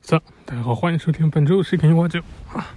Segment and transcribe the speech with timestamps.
[0.00, 2.20] 走，大家好，欢迎收听本周谁肯花酒
[2.52, 2.74] 啊。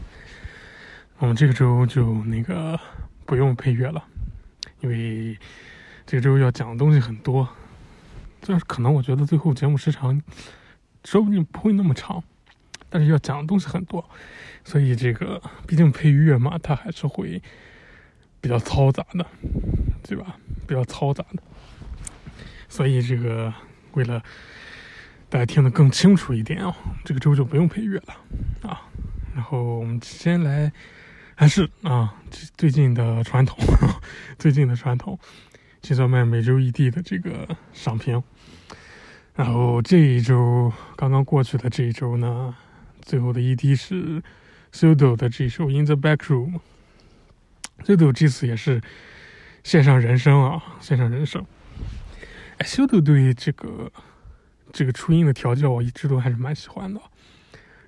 [1.18, 2.78] 我们这个周就那个
[3.26, 4.04] 不用配乐了，
[4.82, 5.40] 因为
[6.06, 7.48] 这个周要讲的东西很多，
[8.42, 10.22] 就是可能我觉得最后节目时长
[11.06, 12.22] 说不定不会那么长，
[12.90, 14.08] 但是要讲的东西很多，
[14.66, 17.42] 所以这个毕竟配乐嘛，它还是会
[18.42, 19.26] 比较嘈杂的，
[20.04, 20.38] 对吧？
[20.68, 21.42] 比较嘈杂的，
[22.68, 23.52] 所以这个
[23.94, 24.22] 为了。
[25.34, 26.72] 大家听得更清楚一点哦，
[27.04, 28.88] 这个周就不用配乐了啊。
[29.34, 30.72] 然后我们先来，
[31.34, 32.14] 还是啊，
[32.56, 33.58] 最近的传统，
[34.38, 35.18] 最近的传统，
[35.82, 38.22] 金小麦每周一地的这个赏评。
[39.34, 42.56] 然后这一周刚刚过去的这一周呢，
[43.02, 44.22] 最后的一滴是
[44.72, 46.60] Sudo 的这首《In the Back Room》。
[47.88, 48.80] Sudo 这次也是
[49.64, 51.44] 线上人声啊，线上人声。
[52.60, 53.92] 哎，Sudo 对这个。
[54.74, 57.00] 这个初音的调教我一直都还是蛮喜欢的，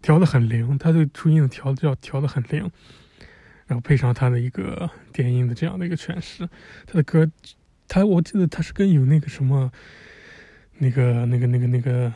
[0.03, 2.71] 调的很灵，他对初音的调教调的很灵，
[3.65, 6.47] 然后配上他的一个电音的这样的一个诠释，
[6.85, 7.27] 他的歌，
[7.87, 9.71] 他我记得他是跟有那个什么，
[10.77, 12.13] 那个那个那个那个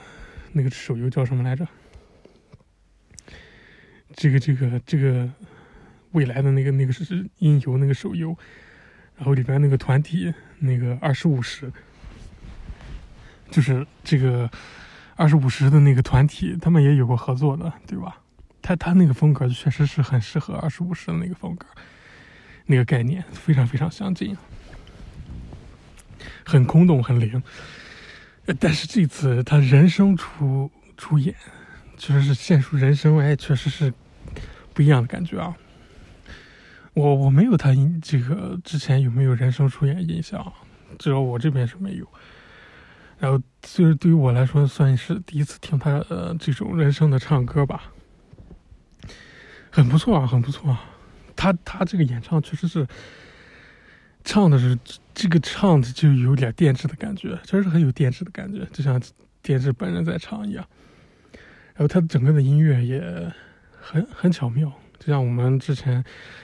[0.54, 1.68] 那个手游叫什么来着？
[4.14, 5.28] 这个这个这个
[6.12, 8.38] 未来的那个那个是音游那个手游，
[9.16, 11.74] 然后里边那个团体那个二十五十。
[13.52, 14.50] 就是这个
[15.16, 18.18] 二十五十的那个团体，他们也有过合作的，对吧？
[18.62, 21.66] 他他那个风格确实是很适合二十五十的那个风格，
[22.66, 24.36] 那个概念非常非常相近，
[26.46, 27.42] 很空洞，很灵。
[28.60, 31.36] 但是这次他人声出出演，
[31.98, 33.94] 确实是现出人声，哎，确实是
[34.74, 35.56] 不一样的感觉啊。
[36.94, 37.70] 我我没有他
[38.02, 40.52] 这个之前有没有人声出演印象，
[40.98, 42.08] 至少我这边是没有。
[43.20, 47.92] 然后，就是对于我来说，算是第一次听他呃这种人声的唱歌吧，
[49.70, 50.86] 很不错啊，很不错啊。
[51.36, 52.88] 他他这个演唱确实是
[54.24, 54.80] 唱的是
[55.14, 59.02] 这个唱的就有点电制的感觉，确实很有电制的感觉，就像
[59.42, 60.66] 电制本人在唱一样。
[61.76, 63.02] 然后他整个的音乐也
[63.82, 66.02] 很很巧妙，就像我们之前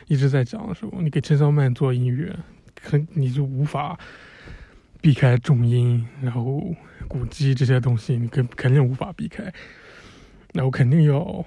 [0.07, 2.38] 一直在讲的时候，你给陈小曼做音乐，
[2.81, 3.97] 很你就无法。
[5.05, 6.59] 避开重音，然后
[7.07, 9.53] 鼓机这些东西，你肯肯定无法避开。
[10.51, 11.45] 然后肯定要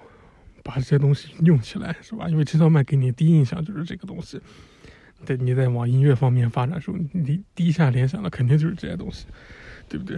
[0.62, 2.28] 把这些东西用起来，是吧？
[2.28, 4.41] 因为陈小麦给你第一印象就是这个东西。
[5.24, 9.26] 在你在往音乐方面发展的时候，你第一下联想的肯定就是这些东西，
[9.88, 10.16] 对不对？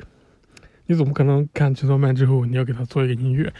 [0.84, 3.51] 你怎么可能看陈小麦之后，你要给他做一个音乐？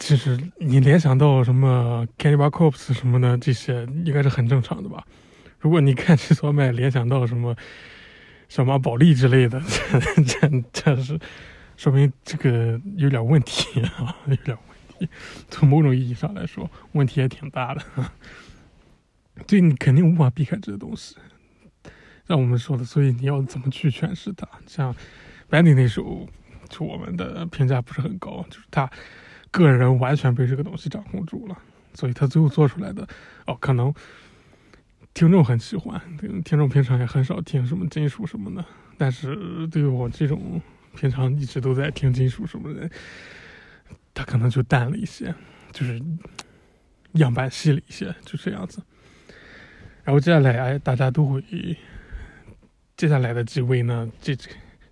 [0.00, 5.02] 其实你联想到什么 Cannibal Corpse 什么的这些，应该是很正常的吧？
[5.58, 7.56] 如果你看陈小麦联想到什么？
[8.52, 11.18] 小马宝莉之类的，这这这是
[11.74, 15.08] 说明这个有点问题啊， 有点问题。
[15.48, 17.82] 从某种意义上来说，问题也挺大的。
[19.48, 21.16] 对你肯定无法避开这些东西，
[22.28, 24.46] 像我们说的，所以你要怎么去诠释它？
[24.66, 24.94] 像
[25.48, 26.28] Benny 那首，
[26.68, 28.90] 就我们的评价不是很高，就是他
[29.50, 31.56] 个人完全被这个东西掌控住了，
[31.94, 33.08] 所以他最后做出来的，
[33.46, 33.94] 哦，可能。
[35.14, 36.00] 听众很喜欢，
[36.42, 38.64] 听众平常也很少听什么金属什么的。
[38.96, 40.60] 但是对于我这种
[40.96, 42.88] 平常一直都在听金属什么的，
[44.14, 45.34] 他可能就淡了一些，
[45.70, 46.00] 就是
[47.12, 48.82] 样板戏了一些，就这样子。
[50.02, 51.42] 然后接下来，哎，大家都会
[52.96, 54.34] 接下来的几位呢，这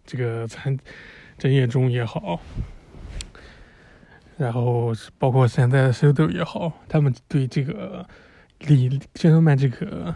[0.05, 0.79] 这个参
[1.39, 2.41] 郑业中也好，
[4.37, 8.07] 然后包括现在的 s 豆也好，他们对这个。
[8.61, 10.15] 李先生卖这个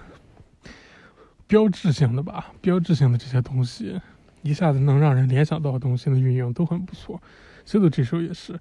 [1.47, 3.99] 标志性的吧，标志性的这些东西，
[4.43, 7.21] 一下子能让人联想到的东西的运用都很不错。
[7.65, 8.61] 所以这首也是，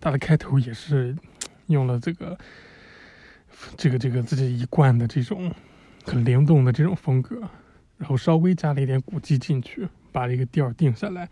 [0.00, 1.16] 它的开头也是
[1.66, 2.38] 用了这个
[3.76, 5.52] 这个这个自己一贯的这种
[6.04, 7.40] 很灵动的这种风格，
[7.98, 11.28] 然后稍微加了一点鼓机进去，把这个调定下来，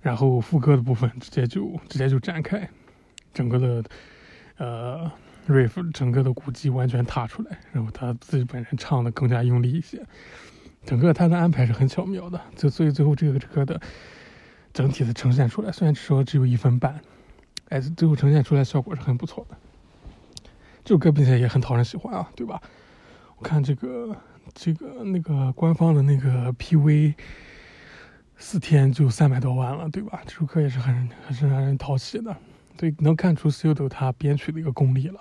[0.00, 2.68] 然后副歌的部分直接就直接就展开，
[3.32, 3.84] 整个的
[4.56, 5.10] 呃。
[5.48, 10.04] Riff 整个的鼓机完全踏出来，然后他自己本人唱的更加用力一些，
[10.84, 13.80] 整个他的安排是很巧妙的，就所以最后这个歌的
[14.72, 17.00] 整体的呈现出来，虽然说只有一分半，
[17.68, 19.56] 哎，最后呈现出来效果是很不错的。
[20.84, 22.60] 这首歌并且也很讨人喜欢啊，对吧？
[23.36, 24.16] 我看这个
[24.54, 27.14] 这个那个官方的那个 PV，
[28.36, 30.22] 四天就三百多万了，对吧？
[30.26, 32.36] 这首歌也是很很是让人讨喜的。
[32.76, 35.20] 对，能看出 s u d o 他编曲的一个功力了，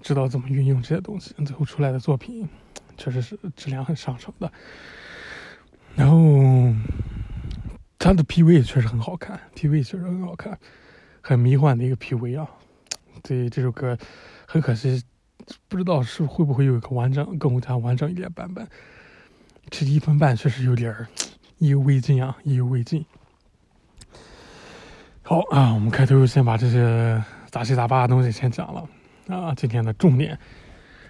[0.00, 2.48] 知道怎么运用这些东西，最后出来的作品
[2.96, 4.52] 确实是质量很上乘的。
[5.96, 6.72] 然后
[7.98, 10.58] 他的 PV 也确实很好看，PV 确实很好看，
[11.20, 12.48] 很迷幻的一个 PV 啊。
[13.22, 13.96] 对这首歌，
[14.46, 15.02] 很可惜，
[15.68, 18.68] 不知道是会不会有一个完整、更加完整一点版本。
[19.70, 20.94] 这一分半确实有点
[21.58, 23.04] 意犹未尽啊，意犹未尽。
[25.26, 28.86] 好啊，我们开头先把这些杂七杂八的东西先讲了
[29.26, 29.54] 啊。
[29.54, 30.38] 今天的重点，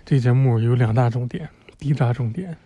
[0.04, 1.48] 这节目有两大重点，
[1.80, 2.56] 第一大重点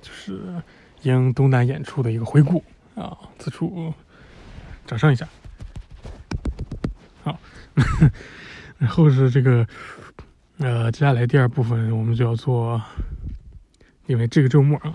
[0.00, 0.54] 就是
[1.02, 2.62] 迎东南演出的一个回顾
[2.94, 3.92] 啊，此处
[4.86, 5.28] 掌声一下。
[7.24, 7.36] 好。
[8.78, 9.66] 然后是这个，
[10.58, 12.80] 呃，接下来第二部分我们就要做，
[14.06, 14.94] 因为这个周末啊，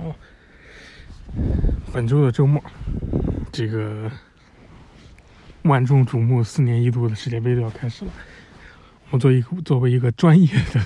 [1.92, 2.64] 本周的周末，
[3.52, 4.10] 这个
[5.64, 8.12] 万众瞩目、四年一度的世界杯就要开始了。
[9.10, 10.86] 我们作为一个作为一个专业的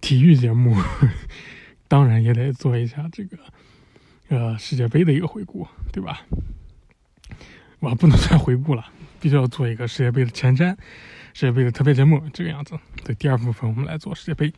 [0.00, 0.76] 体育节目，
[1.88, 3.36] 当然也得做一下这个
[4.28, 6.22] 呃世界杯的一个回顾，对吧？
[7.80, 8.84] 我不能算回顾了，
[9.20, 10.76] 必须要做一个世界杯的前瞻。
[11.34, 14.52] 世界杯的特别节目这个样子，对第二部分我们来做世界杯。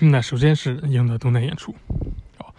[0.00, 1.74] 那首先是赢得东南演出，
[2.36, 2.54] 好，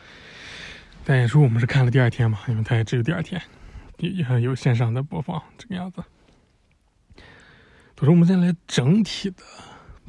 [1.06, 3.42] 但演出我们是看了第二天嘛，因为它也只有第二天，
[3.98, 6.04] 也也很有线上的播放这个样子。
[7.96, 9.44] 到时我们先来整体的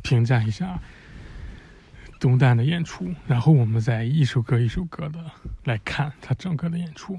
[0.03, 0.79] 评价一下
[2.21, 5.25] 东旦的演出，然后我们再一首歌一首歌的
[5.65, 7.19] 来看他整个的演出。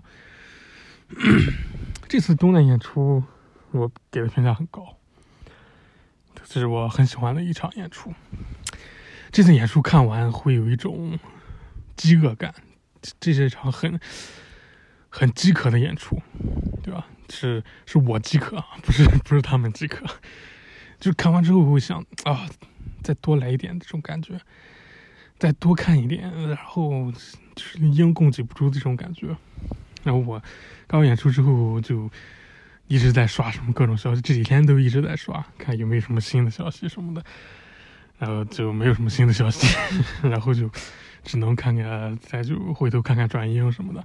[2.08, 3.24] 这次东旦演出
[3.72, 4.98] 我给的评价很高。
[6.46, 8.14] 这是我很喜欢的一场演出。
[9.32, 11.20] 这次演出看完会有一种
[11.96, 12.54] 饥饿感，
[13.20, 14.00] 这是一场很
[15.10, 16.22] 很饥渴的演出，
[16.82, 17.06] 对吧？
[17.30, 20.06] 是是我饥渴，不是不是他们饥渴。
[21.00, 22.48] 就看完之后会想啊，
[23.04, 24.40] 再多来一点这种感觉，
[25.38, 27.12] 再多看一点，然后
[27.56, 29.28] 就是应供给不住这种感觉。
[30.04, 30.42] 然后我
[30.88, 32.10] 刚演出之后就。
[32.92, 37.24] 一直在刷什么各种消息，这几天都一直在刷，看有没有什么新的消息什么的，
[38.18, 39.78] 然后就没有什么新的消息，
[40.28, 40.68] 然后就
[41.24, 44.04] 只能看看，再就回头看看转英什么的。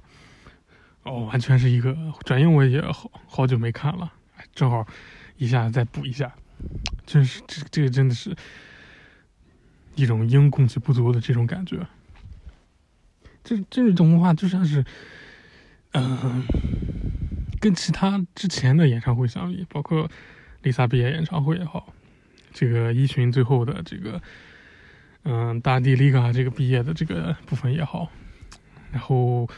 [1.05, 4.11] 哦，完全是一个转音，我也好好久没看了，
[4.53, 4.85] 正好
[5.37, 6.35] 一下再补一下，
[7.05, 8.35] 真是这这个真的是
[9.95, 11.87] 一种音供给不足的这种感觉，
[13.43, 14.83] 这这种话就像是，
[15.93, 16.43] 嗯。
[17.57, 20.07] 跟其他之前的演唱会相比，包括
[20.61, 21.91] 丽萨毕业演唱会也好，
[22.53, 24.21] 这个一群最后的这个，
[25.23, 28.11] 嗯，大地丽卡这个毕业的这个部分也好，
[28.91, 29.49] 然后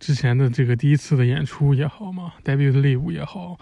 [0.00, 3.56] 之前的这个第一次的演出也好嘛，debut live 也好，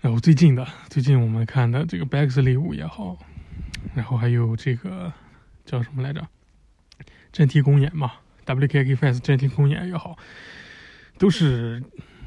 [0.00, 3.18] 然后最近的最近我们看的这个 Bags 礼物也好，
[3.96, 5.12] 然后还有这个
[5.64, 6.24] 叫什么来着，
[7.32, 8.12] 真题公演嘛
[8.46, 10.16] ，WKK Fest 真题公演也好，
[11.18, 11.82] 都是。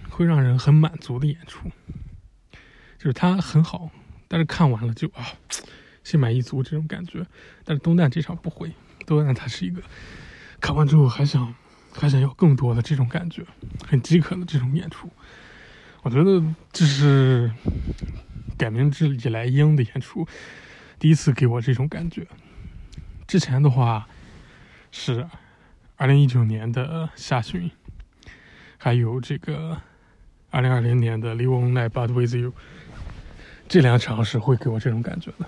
[0.09, 1.69] 会让人很满足的演出，
[2.97, 3.91] 就是它很好，
[4.27, 5.27] 但是看完了就啊，
[6.03, 7.23] 心满意足这种感觉。
[7.63, 8.71] 但是东旦这场不会，
[9.05, 9.79] 东旦它是一个
[10.59, 11.53] 看完之后还想
[11.99, 13.43] 还想要更多的这种感觉，
[13.87, 15.09] 很饥渴的这种演出。
[16.03, 16.41] 我觉得
[16.71, 17.51] 这是
[18.57, 20.25] 改名之以来英的演出
[20.99, 22.25] 第一次给我这种感觉。
[23.27, 24.07] 之前的话
[24.91, 25.27] 是
[25.95, 27.69] 二零一九年的夏旬，
[28.77, 29.81] 还有这个。
[30.49, 32.51] 二零二零年的《Live On Live But With You》，
[33.67, 35.45] 这两场是会给我这种感觉的。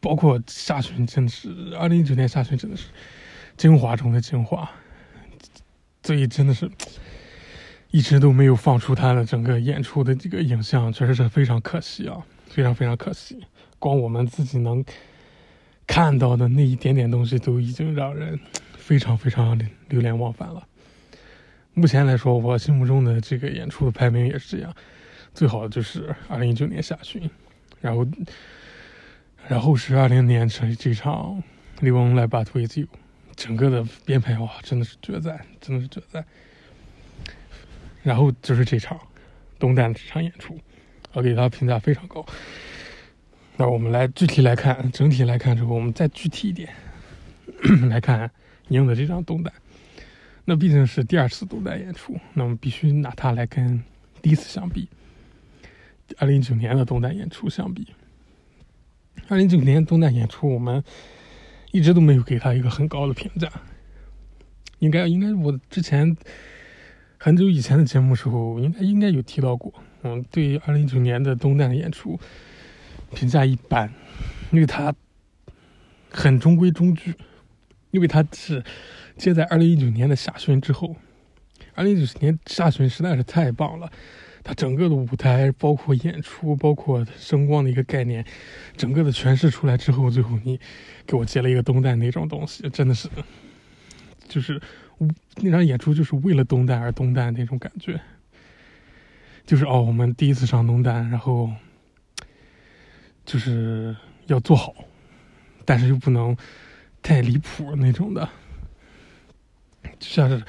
[0.00, 2.84] 包括下旬，真的是二零一九年下旬，真的是
[3.56, 4.70] 精华中的精华。
[6.02, 6.70] 所以真的是
[7.90, 13.44] 一直都没有放出他的整个演出的这个影像，确实是非常可惜啊，非常非常可惜。
[13.78, 14.84] 光我们自己能
[15.86, 18.38] 看到的那一点点东西，都已经让人
[18.76, 19.58] 非常非常
[19.88, 20.66] 流连忘返了。
[21.74, 24.72] 目前来说，我心目中的这个演出的排名也是这样，
[25.34, 27.28] 最好的就是二零一九年下旬，
[27.80, 28.06] 然后，
[29.48, 31.42] 然后是二零年这这场
[31.84, 32.86] 《Live On Live But With You》，
[33.36, 36.24] 整个的编排哇，真的是绝赞，真的是绝赞。
[38.02, 38.98] 然后就是这场
[39.58, 40.58] 东旦的这场演出，
[41.12, 42.24] 我给他评价非常高。
[43.56, 46.72] 那我们来具体来看，整体来看之后，我们再具体一点
[47.88, 48.30] 来看
[48.68, 49.50] 赢的这场东旦。
[50.44, 53.82] 那毕竟是第二次东旦演出，那么必须拿它来跟
[54.22, 54.88] 第一次相比。
[56.18, 57.88] 二零一九年的东旦演出相比，
[59.28, 60.84] 二零一九年东旦演出我们
[61.76, 63.50] 一直都没有给他一个很高的评价。
[64.78, 66.16] 应该应该我之前
[67.18, 72.18] 很久以前的节目时候，应该应该有提到过，嗯，对二零一九年的东旦演出
[73.14, 73.92] 评价一般，
[74.50, 74.94] 因为他
[76.10, 77.14] 很中规中矩，
[77.90, 78.64] 因为他是。
[79.18, 80.94] 接在二零一九年的下旬之后，
[81.74, 83.90] 二零一九年下旬实在是太棒了，
[84.48, 88.24] 它整个的舞台，包括演出，包括声光的一个概念，
[88.76, 90.60] 整个的诠释出来之后，最后你
[91.04, 93.08] 给我接了一个东旦那种东西，真的是，
[94.28, 94.60] 就是
[95.38, 98.00] 那场演出就是为了东旦而东旦那种感觉，
[99.44, 101.50] 就是哦，我们第一次上东旦，然后
[103.24, 104.72] 就是要做好，
[105.64, 106.36] 但是又不能
[107.02, 108.28] 太离谱那种的，
[109.98, 110.40] 就像是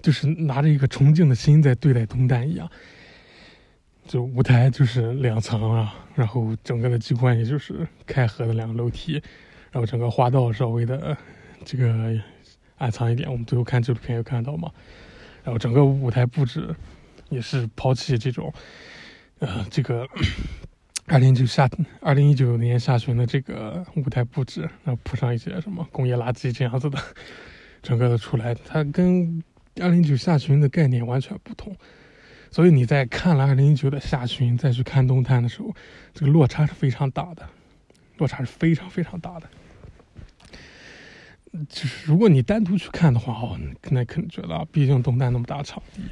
[0.00, 2.70] 就是拿着一个崇敬的心在对待东旦一样。
[4.06, 9.14] 就舞台就是两层啊，然后整个的机关也就是开合的两个楼梯，
[9.70, 11.16] 然后整个花道稍微的
[11.64, 12.20] 这个
[12.78, 13.30] 暗藏一点。
[13.30, 14.70] 我们最后看纪录片有看到嘛？
[15.44, 16.74] 然后整个舞台布置
[17.28, 18.52] 也是抛弃这种
[19.38, 20.06] 呃这个
[21.06, 21.68] 二零九夏
[22.00, 26.98] 二零一九年下旬的这个舞台布置，然后铺上一些什么工业垃圾这样子的，
[27.80, 29.42] 整个的出来，它跟
[29.80, 31.76] 二零九下旬的概念完全不同。
[32.50, 35.72] 所以你在看了二零一九的下旬，再去看东滩的时候，
[36.12, 37.48] 这个落差是非常大的，
[38.18, 39.48] 落差是非常非常大的。
[41.68, 43.58] 就是如果你单独去看的话，哦，
[43.90, 46.02] 那可能觉得，毕竟东滩那么大场地，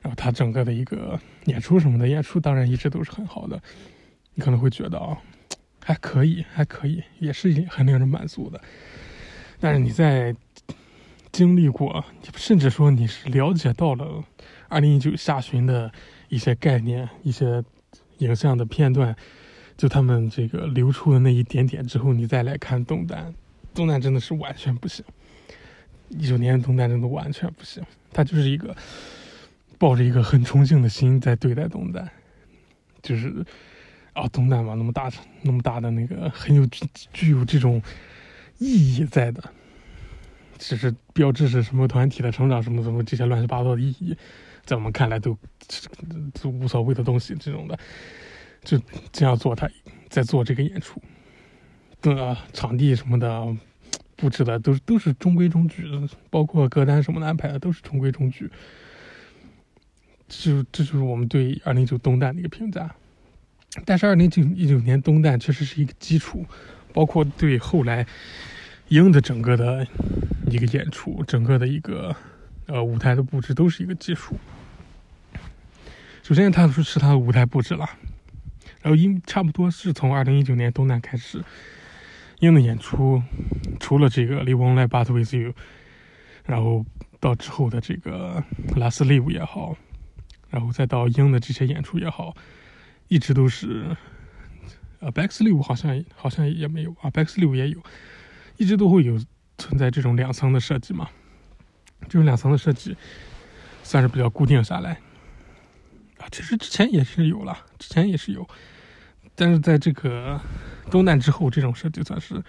[0.00, 3.60] 然后它整个的一个演出什么的，演出当然一直都是很好的，
[4.34, 5.18] 你可能会觉得啊，
[5.84, 8.58] 还可以，还可以，也是很令人满足的。
[9.60, 10.34] 但是你在
[11.30, 12.02] 经历过，
[12.36, 14.24] 甚至说你是了解到了。
[14.68, 15.90] 二零一九下旬的
[16.28, 17.64] 一些概念、一些
[18.18, 19.16] 影像的片段，
[19.76, 23.34] 就他们这个流出的那一点点之后，你再来看东单，
[23.74, 25.04] 东单真的是完全不行。
[26.10, 27.82] 一九年东单真的完全不行，
[28.12, 28.74] 他就是一个
[29.78, 32.10] 抱着一个很崇敬的心在对待东单，
[33.02, 33.44] 就是
[34.12, 35.10] 啊，东单嘛，那么大、
[35.42, 36.66] 那么大的那个很有
[37.12, 37.80] 具有这种
[38.58, 39.42] 意义在的，
[40.58, 44.16] 只是标志是什么团体的成长，什么什么这些乱七八糟的意义。
[44.68, 45.34] 在我们看来都
[46.42, 47.78] 都无所谓的东西，这种的
[48.62, 48.78] 就
[49.10, 49.66] 这样做，他
[50.10, 51.00] 在做这个演出，
[52.02, 53.56] 的场地什么的
[54.14, 55.88] 布置的都都是中规中矩，
[56.28, 58.50] 包括歌单什么的安排的都是中规中矩。
[60.28, 62.94] 就这就是我们对二零一九东旦的一个评价。
[63.86, 66.44] 但是二零九一九年东旦确实是一个基础，
[66.92, 68.06] 包括对后来
[68.88, 69.86] 英的整个的
[70.50, 72.14] 一个演出，整个的一个
[72.66, 74.36] 呃舞台的布置都是一个基础。
[76.28, 77.88] 首先，他说是他的舞台布置了，
[78.82, 81.42] 然后因差不多是从二零一九年东南开始，
[82.40, 83.22] 英的演出，
[83.80, 85.52] 除了这个《Live On Live But With You》，
[86.44, 86.84] 然后
[87.18, 88.44] 到之后的这个
[88.78, 89.74] 《Last Live》也好，
[90.50, 92.36] 然后再到英的这些演出也好，
[93.08, 93.96] 一直都是，
[95.00, 97.80] 呃，《Back Live》好像好像也没有啊，《Back Live》也有，
[98.58, 99.18] 一直都会有
[99.56, 101.08] 存在这种两层的设计嘛，
[102.02, 102.94] 这种两层的设计
[103.82, 105.00] 算是比较固定下来。
[106.18, 108.46] 啊，其实之前也是有了，之前也是有，
[109.34, 110.40] 但是在这个
[110.90, 112.42] 东南之后，这种设计算是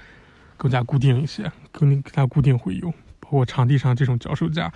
[0.57, 4.73] 更加固定一些，更更加固定会有，包括场地上这种脚手架，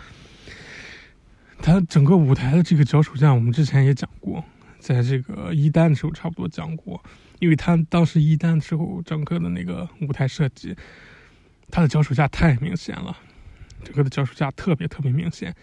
[1.60, 4.44] 它整个舞台的这个脚手架，我们之前也讲过，
[4.80, 7.04] 在这个一单的时候差不多讲过，
[7.40, 10.76] 因为它当时一单的时候，整个的那个舞台设计，
[11.72, 13.18] 它的脚手架太明显了，
[13.84, 15.56] 整个的脚手架特别特别明显。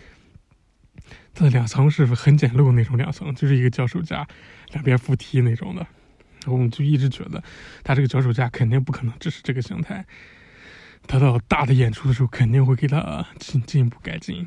[1.34, 4.26] 它的两层是很简陋那种两层，就是一个脚手架，
[4.72, 5.87] 两边扶梯那种的。
[6.46, 7.42] 我们就一直觉得，
[7.84, 10.04] 它这个脚手架肯定不可能只是这个形态。
[11.06, 14.46] 它到大的演出的时候，肯定会给它进进一步改进。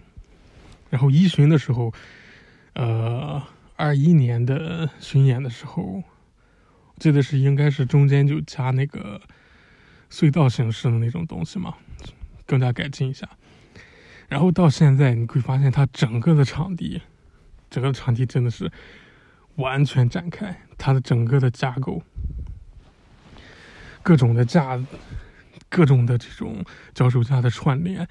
[0.90, 1.94] 然后一巡的时候，
[2.74, 3.42] 呃，
[3.76, 6.04] 二一年的巡演的时候，我
[7.00, 9.22] 记得是应该是中间就加那个
[10.12, 11.76] 隧道形式的那种东西嘛，
[12.46, 13.28] 更加改进一下。
[14.34, 17.00] 然后到现在，你会发现它整个的场地，
[17.70, 18.72] 整个场地真的是
[19.58, 22.02] 完全展开，它的整个的架构，
[24.02, 24.84] 各种的架，
[25.70, 28.08] 各种的这种脚手架的串联，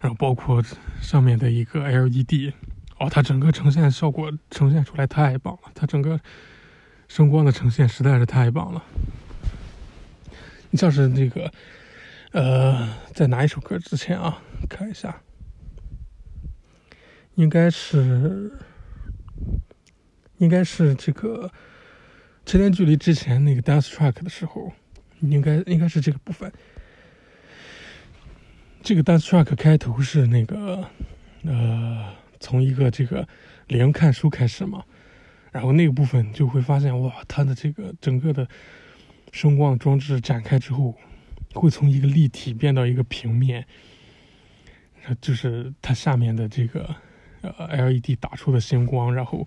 [0.00, 0.62] 然后包括
[1.02, 2.52] 上面的一个 LED，
[3.00, 6.20] 哦，它整个呈现效果呈现出来太棒了，它整个
[7.08, 8.84] 声光的呈现实在是太棒了。
[10.70, 11.52] 你像是那个，
[12.30, 14.40] 呃，在哪一首歌之前啊？
[14.70, 15.20] 看一下。
[17.38, 18.50] 应该是，
[20.38, 21.48] 应该是这个
[22.44, 24.72] 车间距离之前那个 dance track 的时候，
[25.20, 26.52] 应该应该是这个部分。
[28.82, 30.84] 这个 dance track 开头是那个
[31.44, 33.28] 呃，从一个这个
[33.68, 34.82] 零看书开始嘛，
[35.52, 38.48] 然后那个部分就会发现哇，它的这个整个的
[39.30, 40.92] 声光装置展开之后，
[41.54, 43.64] 会从一个立体变到一个平面，
[45.20, 46.96] 就是它下面的这个。
[47.42, 49.46] 呃，LED 打出的星光，然后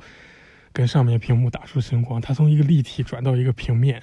[0.74, 4.02] 跟上面屏幕打出星光，它从一个立体转到一个平面，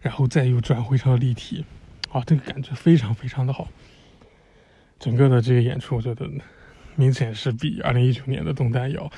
[0.00, 1.64] 然后再又转回成立体，
[2.10, 3.68] 啊，这个感觉非常非常的好。
[4.98, 6.28] 整个的这个演出，我觉得
[6.94, 9.10] 明显是比二零一九年的东单要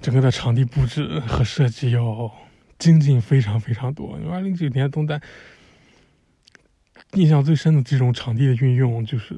[0.00, 2.32] 整个的场地布置和设计要
[2.78, 4.16] 精进非常非常多。
[4.20, 5.20] 因为二零一九年东单
[7.14, 9.34] 印象最深的这种场地的运用，就是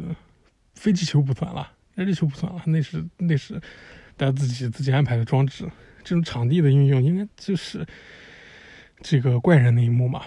[0.75, 3.61] 飞机球不算了，热气球不算了，那是那是
[4.16, 5.68] 大家自己自己安排的装置。
[6.04, 7.87] 这种场地的运用，应该就是
[9.00, 10.25] 这个怪人那一幕嘛，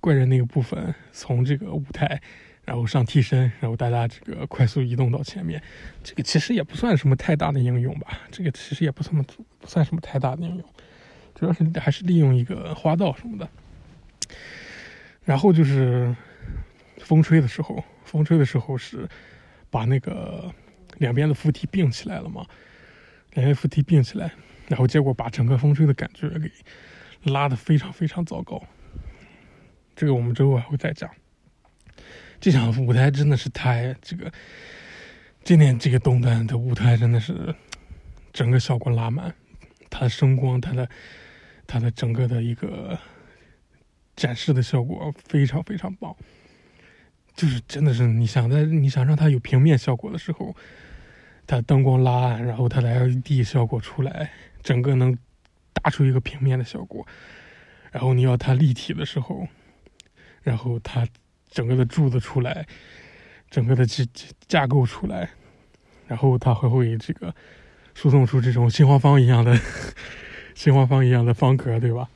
[0.00, 2.18] 怪人那个部分，从这个舞台，
[2.64, 5.62] 然后上替身，然后大家这个快速移动到前面，
[6.02, 9.22] 这个其实也不算什么太大的应用吧，这个其实也不算
[9.58, 10.64] 不算什么太大的应用，
[11.34, 13.46] 主要是还是利用一个花道什么的。
[15.22, 16.16] 然后就是
[17.00, 19.06] 风吹的时候，风吹的时候是
[19.70, 20.52] 把那个
[20.98, 22.46] 两边的扶梯并起来了嘛，
[23.34, 24.32] 两边扶梯并起来。
[24.68, 26.48] 然后结果把整个风吹的感觉给
[27.24, 28.62] 拉的非常非常糟糕，
[29.96, 31.10] 这个我们之后还会再讲。
[32.38, 34.32] 这场舞台真的是太这个，
[35.42, 37.52] 今年这个东单的舞台真的是
[38.32, 39.34] 整个效果拉满，
[39.90, 40.88] 它的声光，它的
[41.66, 42.96] 它的整个的一个
[44.14, 46.16] 展示的效果非常非常棒，
[47.40, 50.54] 就是真的是你想在你想让它有平面效果的时候，
[51.46, 54.30] 它灯光拉暗，然后它的 LED 效果出来。
[54.62, 55.16] 整个能
[55.72, 57.06] 打出一个平面的效果，
[57.92, 59.48] 然后你要它立体的时候，
[60.42, 61.08] 然后它
[61.48, 62.66] 整个的柱子出来，
[63.50, 64.04] 整个的架
[64.46, 65.30] 架构出来，
[66.06, 67.34] 然后它还会这个
[67.94, 69.58] 输送出这种新华方一样的
[70.54, 72.10] 新华方一样的方格，对吧？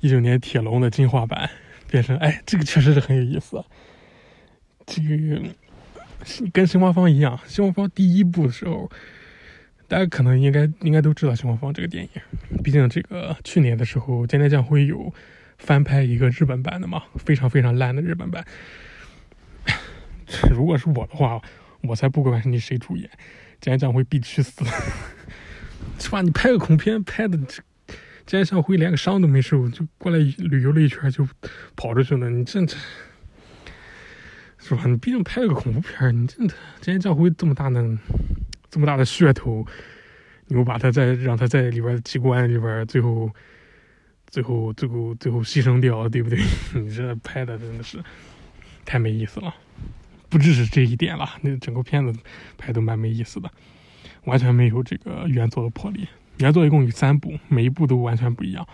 [0.00, 1.48] 一九年铁笼的进化版
[1.88, 3.64] 变成，哎，这个确实是很有意思。
[4.86, 5.42] 这个
[6.52, 8.90] 跟新华方一样，新华方第一部的时候。
[9.86, 15.12] 大家可能应该应该都知道《星光方》这个电影，毕竟这个去年的时候，菅田将会有
[15.58, 18.42] 翻拍一个日本版的嘛，非常非常烂的日本版。
[20.50, 21.38] 如果是我的话，
[21.82, 23.08] 我才不管你谁主演，
[23.60, 24.64] 菅田将会必须死，
[26.00, 26.22] 是吧？
[26.22, 27.60] 你拍个恐怖片拍的，菅
[28.26, 31.28] 田将会连个伤都没受，就过来旅游了一圈就
[31.76, 32.74] 跑出去了，你这这，
[34.66, 34.84] 是吧？
[34.86, 36.50] 你毕竟拍了个恐怖片，你这菅
[36.80, 37.98] 田将晖这么大的。
[38.70, 39.64] 这么大的噱头，
[40.48, 43.30] 你又把它再让它在里边机关里边，最后，
[44.26, 46.40] 最后，最后，最后牺牲掉，对不对？
[46.74, 48.02] 你这拍的真的是
[48.84, 49.54] 太没意思了。
[50.28, 52.20] 不只是这一点了，那整个片子
[52.58, 53.48] 拍都蛮没意思的，
[54.24, 56.08] 完全没有这个原作的魄力。
[56.38, 58.66] 原作一共有三部，每一部都完全不一样，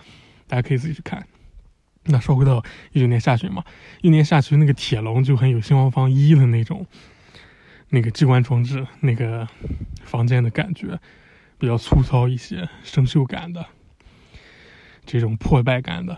[0.47, 1.23] 大家可以自己去看。
[2.11, 3.63] 那说回到一九年下旬嘛，
[4.01, 6.85] 一年下旬那个铁笼就很有《新王方一》的那种。
[7.93, 9.45] 那个机关装置，那个
[10.01, 10.97] 房间的感觉
[11.57, 13.65] 比较粗糙一些，生锈感的，
[15.05, 16.17] 这种破败感的。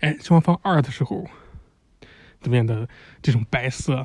[0.00, 1.24] 哎，希望放二的时候，
[2.40, 2.88] 这边的
[3.22, 4.04] 这种白色，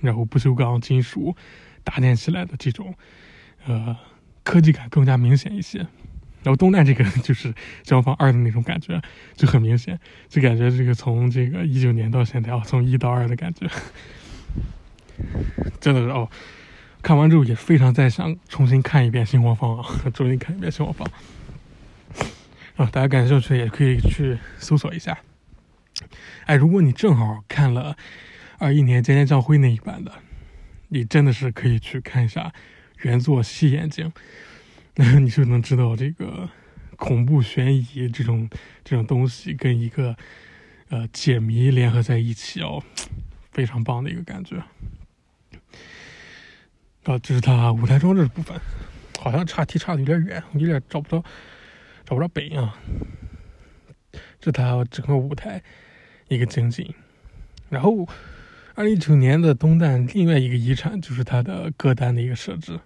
[0.00, 1.36] 然后不锈钢金属
[1.84, 2.94] 搭建起来的这种，
[3.66, 3.94] 呃，
[4.42, 5.86] 科技感更加明显一些。
[6.44, 7.52] 然后东南这个 就是
[7.82, 9.00] 消防二的那种感觉，
[9.34, 13.68] 就很明显，就感觉这个从这个一九年到现在啊，从一到二的感觉。
[15.80, 16.28] 真的是哦，
[17.02, 21.08] 看完之后也非常再想重新看一遍《新黄方》啊， 重新看一遍《新黄方》
[22.76, 25.16] 啊，大家感兴趣也可以去搜索一下。
[26.46, 27.96] 哎，如果你正好看了
[28.58, 30.12] 二一年《尖尖将辉》那一版的，
[30.88, 32.52] 你真的是可以去看一下
[33.02, 34.08] 原作《细眼睛》，
[35.20, 36.48] 你就能知道这个
[36.96, 38.48] 恐怖悬疑这种
[38.84, 40.16] 这种东西跟一个
[40.88, 42.82] 呃解谜联合在一起哦，
[43.50, 44.56] 非常棒的一个感觉。
[47.04, 48.58] 啊，这是它舞台装置的部分，
[49.18, 51.24] 好像差题差的有点远，有点找不到，
[52.04, 52.78] 找不着北啊。
[54.40, 55.62] 这是它整个舞台
[56.28, 56.94] 一个情景。
[57.68, 58.06] 然后，
[58.74, 62.78] 二零一九年的东旦另外一个遗产就是它的歌单的一个设置。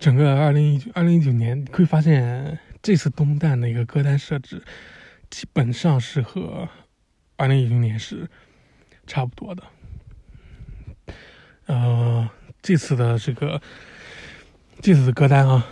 [0.00, 4.64] 整个二零一二零一九年，你会发现这次东旦的一个歌单设置，
[5.28, 6.66] 基本上是和
[7.36, 8.26] 二零一零年是
[9.06, 9.62] 差不多的。
[11.66, 12.26] 呃，
[12.62, 13.60] 这次的这个
[14.80, 15.66] 这次的歌单啊，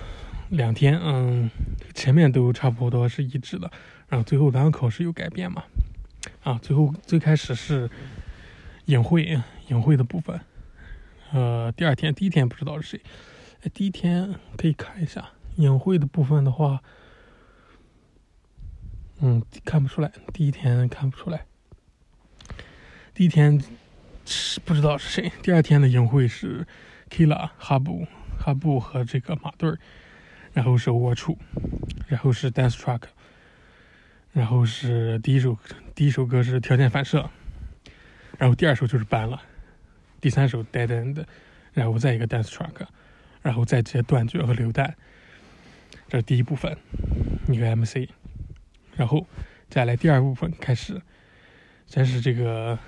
[0.51, 1.51] 两天，嗯，
[1.95, 3.73] 前面都差不多是一致的，
[4.09, 5.65] 然后最后两口是有改变嘛？
[6.43, 7.89] 啊，最后最开始是
[8.85, 10.39] 隐晦隐晦的部分，
[11.33, 13.01] 呃，第二天第一天不知道是谁，
[13.73, 16.83] 第一天可以看一下隐晦的部分的话，
[19.21, 21.47] 嗯，看不出来，第一天看不出来，
[23.15, 23.63] 第一天。
[24.31, 25.33] 是不知道是谁。
[25.43, 26.67] 第二天的影会是
[27.09, 28.07] Kila 哈布
[28.39, 29.79] 哈布和这个马队儿，
[30.53, 31.39] 然后是 w a t
[32.09, 33.05] 然后是 Dance Track，
[34.33, 35.57] 然后是第一首
[35.95, 37.31] 第一首歌是条件反射，
[38.37, 39.41] 然后第二首就是搬了，
[40.21, 41.25] 第三首 Dead End，
[41.73, 42.87] 然后再一个 Dance Track，
[43.43, 44.97] 然后再接断绝和流弹，
[46.09, 46.77] 这是第一部分
[47.49, 48.09] 一个 MC，
[48.97, 49.27] 然后
[49.69, 51.01] 再来第二部分开始，
[51.87, 52.79] 先是这个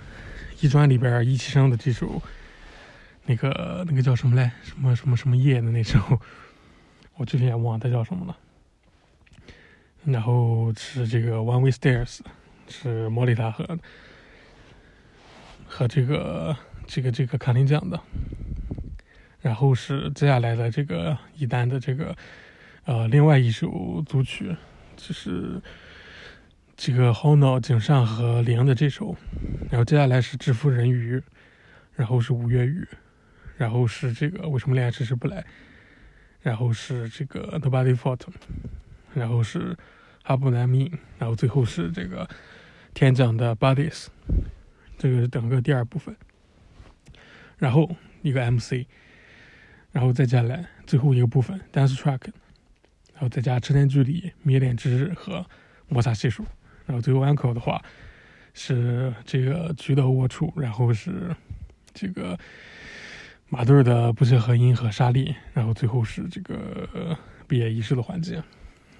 [0.60, 2.20] 一专里边一期生的这首，
[3.26, 5.98] 那个那个叫什么来，什么什么什么夜的那首。
[7.16, 8.36] 我具体也忘了它叫什么了。
[10.04, 12.20] 然后是这个 One Way Stairs，
[12.68, 13.78] 是莫里塔和
[15.66, 18.00] 和这个这个这个卡林讲的。
[19.40, 22.16] 然后是接下来的这个一单的这个
[22.84, 24.54] 呃另外一首组曲，
[24.96, 25.60] 就是
[26.76, 29.16] 这个 Hono 井上和铃的这首。
[29.70, 31.22] 然后接下来是制服人鱼，
[31.94, 32.86] 然后是五月雨，
[33.56, 35.44] 然后是这个为什么恋爱迟迟不来。
[36.42, 38.22] 然后是这个 Nobody Fault，
[39.12, 39.76] 然后是
[40.22, 42.26] 哈布南米，然后最后是这个
[42.94, 44.06] 天降的 Bodies，
[44.96, 46.16] 这个是整个第二部分。
[47.58, 48.86] 然后一个 MC，
[49.92, 52.28] 然后再加来最后一个部分 Dance Track，
[53.12, 55.44] 然后再加车间距离、迷恋之日和
[55.88, 56.44] 摩擦系数。
[56.86, 57.82] 然后最后 Uncle 的话
[58.54, 61.34] 是这个渠道握触，然后是
[61.92, 62.38] 这个。
[63.52, 68.40] 马队的不协和音和沙粒，然后最后是这个毕业仪式的环节。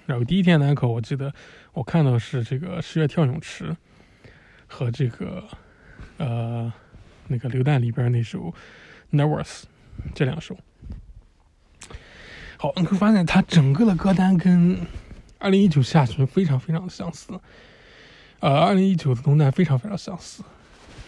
[0.05, 1.33] 然后第一天的 uncle，我记得
[1.71, 3.73] 我看到是这个十月跳泳池
[4.67, 5.47] 和这个
[6.17, 6.73] 呃
[7.29, 8.53] 那个榴弹里边那首
[9.13, 9.63] Nervous
[10.13, 10.57] 这两首。
[12.61, 14.77] 好，你会发现它整个的歌单跟
[15.39, 17.33] 二零一九夏旬非常非常的相似，
[18.39, 20.43] 呃，二零一九的东南非常非常相似，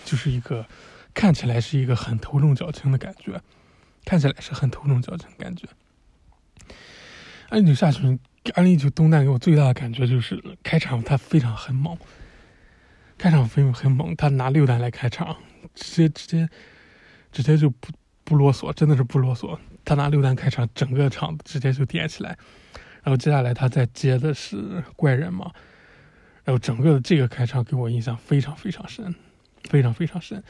[0.04, 0.66] 就是一个。
[1.13, 3.39] 看起来是一个很头重脚轻的感觉，
[4.04, 5.68] 看起来是很头重脚轻的感觉。
[7.50, 8.20] 二零一九下旬，
[8.56, 11.96] 二零一九东南给我最大的感觉就是开场他非常很猛，
[13.16, 15.38] 开场非常很猛，他拿六单来开场，
[15.76, 16.50] 直接直接
[17.32, 17.89] 直接就不
[18.24, 19.56] 不啰嗦，真的是不啰嗦。
[19.86, 22.38] 他拿六单开场，整个场直接就点起来。
[23.04, 25.52] 然后接下来他再接的是怪人嘛，
[26.43, 29.13] 然后整个的这个开场给我印象非常非常深，
[29.69, 30.41] 非常非常深。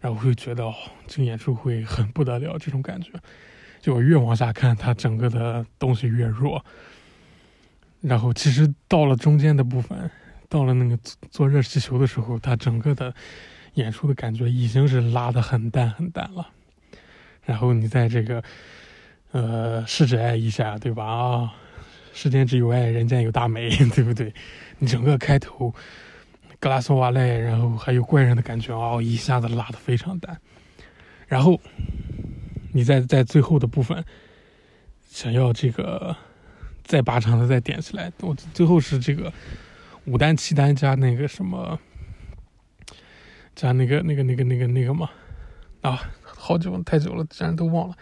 [0.00, 0.74] 然后我会觉得，哦，
[1.06, 3.12] 这个演出会很不得了，这种感觉。
[3.80, 6.64] 就我越往下看，他整个的东西越弱。
[8.00, 10.10] 然后其实到了中间的部分，
[10.48, 10.96] 到了那个
[11.30, 13.12] 做热气球的时候，他整个的
[13.74, 16.48] 演出的感觉已经是拉的很淡很淡了。
[17.48, 18.42] 然后你在这个，
[19.32, 21.02] 呃，试着爱一下，对吧？
[21.06, 21.54] 啊，
[22.12, 24.30] 世间只有爱，人间有大美， 对不对？
[24.78, 25.74] 你整个开头。
[26.60, 30.38] 格拉斯瓦莱，然后还有怪人的感觉哦，一下子拉的非常淡。
[31.26, 31.58] 然后
[32.72, 34.04] 你在在最后的部分
[35.08, 36.14] 想要这个
[36.82, 39.32] 再把场子再点起来，我最后是这个
[40.04, 41.78] 五单七单加那个什么
[43.54, 45.08] 加那个那个那个那个那个嘛
[45.82, 46.10] 啊，
[46.48, 47.94] 好久太久了，竟然都忘了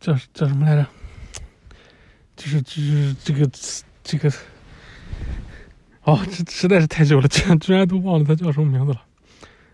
[0.00, 0.86] 叫叫什么来着？
[2.36, 3.50] 就是就是这个
[4.02, 4.32] 这个。
[6.04, 9.04] 哦，这实在是太久了，居 然居然都忘了他叫什么名字了。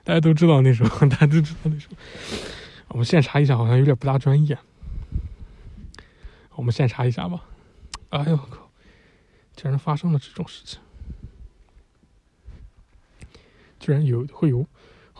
[0.02, 1.88] 大家都知道那首， 大家都知道那首。
[2.88, 4.58] 我们现查一下，好像有点不大专业。
[6.56, 7.44] 我们现查一下吧。
[8.08, 8.68] 哎呦我靠！
[9.54, 10.80] 竟然发生了这种事情，
[13.78, 14.66] 居然有会有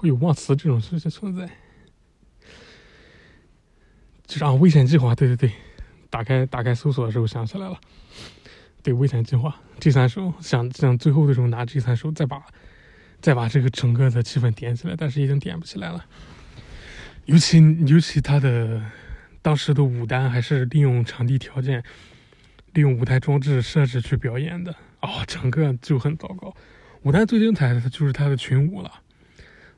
[0.01, 1.47] 会有忘词这种事情存在。
[4.27, 5.53] 就是啊，危险计划，对对对，
[6.09, 7.79] 打开打开搜索的时候想起来了。
[8.83, 12.43] 对危险计划这三首，想想最后的时候拿这三首再把
[13.21, 16.03] 再把这个整个的气氛点起来，但是已经点不起来了。
[17.27, 18.83] 尤其尤其他的
[19.43, 21.85] 当时的舞担还是利用场地条件、
[22.73, 26.57] 利用舞台装置设置去表演的，哦，整个就很糟糕。
[27.03, 28.91] 舞台最精彩的就是他的群舞了，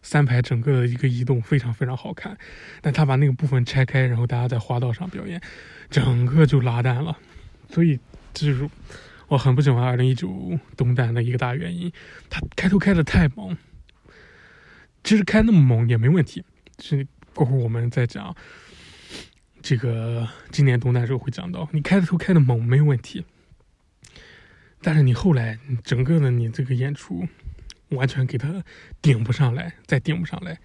[0.03, 2.37] 三排整个的一个移动非常非常好看，
[2.81, 5.41] 但他把那个部分拆开，然后大家在花道上表演，
[5.88, 7.17] 整个就拉淡了，
[7.71, 7.99] 所以。
[8.35, 8.67] 这就是
[9.29, 11.93] 我很不喜欢二零一九东单的一个大原因，
[12.31, 13.55] 他开头开的太猛。
[15.05, 16.43] 其实开那么猛也没问题，
[16.79, 18.35] 是过会儿我们再讲
[19.61, 23.23] 这个今年东单时候会讲到，你开头开的猛没有问题，
[24.81, 27.29] 但是你后来整个的你这个演出
[27.92, 28.62] 完全给他
[29.00, 30.59] 顶不上来，再顶不上来，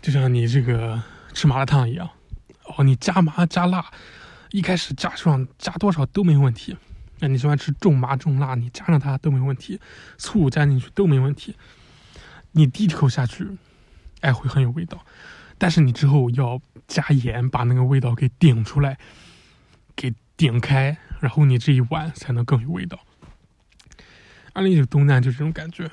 [0.00, 1.02] 就像你这个
[1.34, 2.10] 吃麻辣烫一样，
[2.64, 3.90] 哦，你加麻加辣。
[4.52, 6.76] 一开始加上加多少都没问题，
[7.18, 9.78] 那你喜欢吃重麻重辣，你加上它都没问题，
[10.16, 11.56] 醋加进去都没问题。
[12.52, 13.46] 你第一口下去，
[14.20, 15.04] 哎，会很有味道，
[15.58, 18.96] 但是你之后要加盐把那个味道给顶出来，
[19.94, 22.98] 给顶开，然后你这一碗才能更有味道。
[24.56, 25.86] 二零一九东南就这种感觉，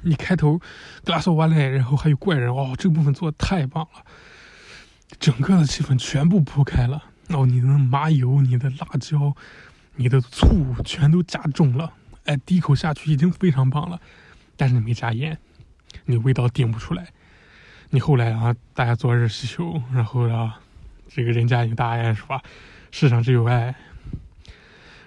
[0.00, 0.58] 你开头
[1.04, 4.02] 格拉索瓦莱，然后还有怪人，哦，这部分做的太棒了，
[5.18, 9.36] 整个的气氛全部铺开了，然后你的麻油、你的辣椒、
[9.96, 11.92] 你的醋全都加重了，
[12.24, 14.00] 哎，第一口下去已经非常棒了，
[14.56, 15.38] 但是你没加盐，
[16.06, 17.08] 你味道顶不出来。
[17.90, 20.58] 你后来啊，大家做日西修，然后啊，
[21.06, 22.40] 这个人家有大爱是吧？
[22.90, 23.74] 世上只有爱，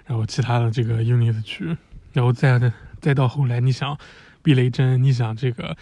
[0.06, 1.76] 然后其他的这个 unit 区，
[2.12, 2.60] 然后再
[3.04, 3.98] 再到后来，你想
[4.42, 5.76] 避雷针，你想这个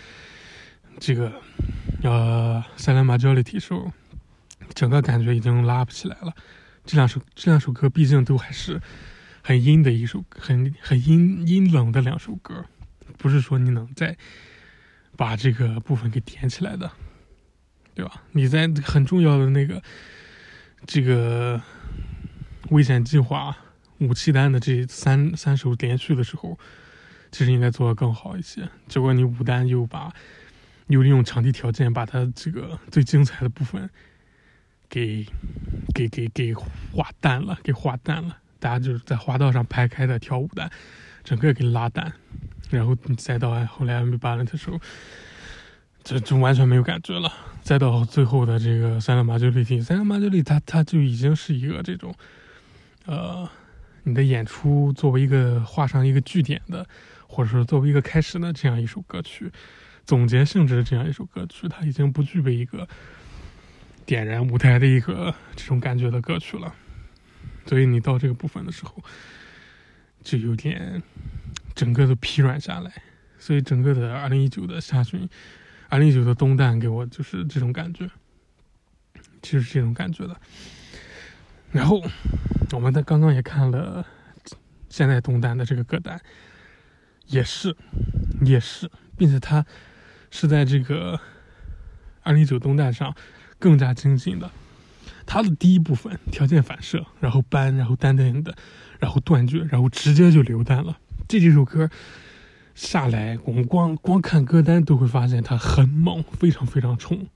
[0.99, 1.33] 这个
[2.03, 3.93] 呃三连马 majority 时候，
[4.75, 6.35] 整个感觉已经拉不起来了。
[6.85, 8.83] 这两首这两首歌毕竟都还是
[9.41, 12.65] 很阴的一首，很很阴阴冷的两首歌，
[13.19, 14.17] 不是说你能在。
[15.15, 16.91] 把这个部分给点起来的，
[17.95, 18.23] 对吧？
[18.33, 19.81] 你在很重要的那个
[20.87, 21.61] 这个
[22.71, 23.55] 危险计划
[23.99, 26.59] 武器单的这三三首连续的时候，
[27.33, 28.69] 其实应该做的更好一些。
[28.87, 30.15] 结果你五单又把
[30.87, 33.91] 又利用场地条件把它这个最精彩的部分
[34.89, 35.27] 给
[35.93, 38.39] 给给给划淡了，给划淡了。
[38.61, 40.71] 大家就是在滑道上排开的跳舞单，
[41.25, 42.13] 整个给拉淡。
[42.71, 44.81] 然后再到后来 M B 八的时候，
[46.03, 47.31] 就就完全没有感觉了。
[47.63, 52.15] 再到最后的这个三两马九里听，三两马九里，它它就已经是一个这种，
[53.05, 53.47] 呃，
[54.05, 56.87] 你的演出作为一个画上一个句点的，
[57.33, 59.51] 或者说作为一个开始的这样一首歌曲，
[60.05, 62.87] 总结性质的这样一首歌曲，它已经不具备一个
[64.05, 66.75] 点燃舞台的一个这种感觉的歌曲了。
[67.67, 69.03] 所以你到这个部分的时候，
[70.23, 71.03] 就有点。
[71.75, 72.93] 整个都疲软下来，
[73.39, 75.27] 所以整个的二零一九的下旬，
[75.89, 78.07] 二零一九的东旦给我就是这种感觉，
[79.41, 80.37] 其实是这种感觉的。
[81.71, 82.05] 然后
[82.73, 84.07] 我们在刚刚也看了
[84.91, 86.21] 现在东单的这个歌单，
[87.27, 87.77] 也是
[88.45, 89.65] 也是，并且他
[90.31, 91.21] 是在这个
[92.23, 93.15] 二零一九东旦上
[93.59, 94.51] 更加精进的。
[95.25, 98.55] 他的第一部分条件反射，然后搬，然后单单的，
[98.99, 100.99] 然后断句，然后直接就流弹了。
[101.29, 101.89] 这几首歌
[102.75, 107.27] 下来，我们光光看歌单都会发现它很猛，非常非常冲。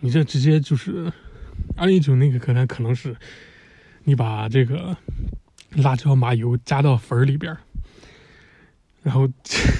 [0.00, 1.12] 你这直接就是
[1.76, 3.16] 二零一九那个歌单，可能是
[4.04, 4.96] 你把这个
[5.76, 7.56] 辣椒麻油加到粉儿里边
[9.02, 9.28] 然后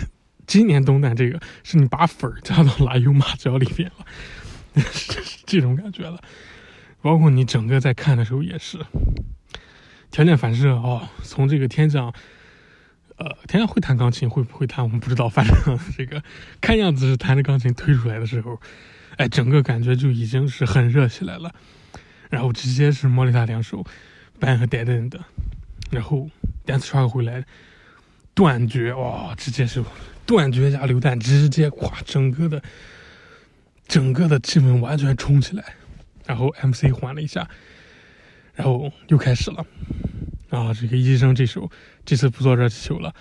[0.47, 5.15] 今年冬蛋这个是你把粉加到辣油马椒里边了，是
[5.47, 6.21] 这种感觉了。
[7.03, 8.79] 包括你整个在看的时候也是
[10.11, 12.13] 条件反射哦，从这个天降。
[13.17, 15.29] 呃，天天会弹钢琴，会不会弹我们不知道。
[15.29, 16.23] 反正 这个
[16.59, 18.59] 看样子是弹着钢琴推出来的时候，
[19.19, 21.55] 哎，整个感觉就已经是很热起来了。
[22.31, 23.85] 然后直接是莫里塔两手
[24.41, 25.21] ，ban 和 dead end，
[25.91, 26.31] 然后
[26.65, 27.45] dance truck 回来
[28.35, 29.85] 断绝，哇，直接是
[30.27, 32.63] 断绝加榴弹，直接咵，整个的
[33.87, 35.65] 整个的气氛完全冲起来。
[36.27, 37.49] 然后 MC 缓了一下，
[38.55, 39.67] 然后又开始了。
[40.51, 41.69] 啊，这个医生这首
[42.05, 43.13] 这次不做热气球了，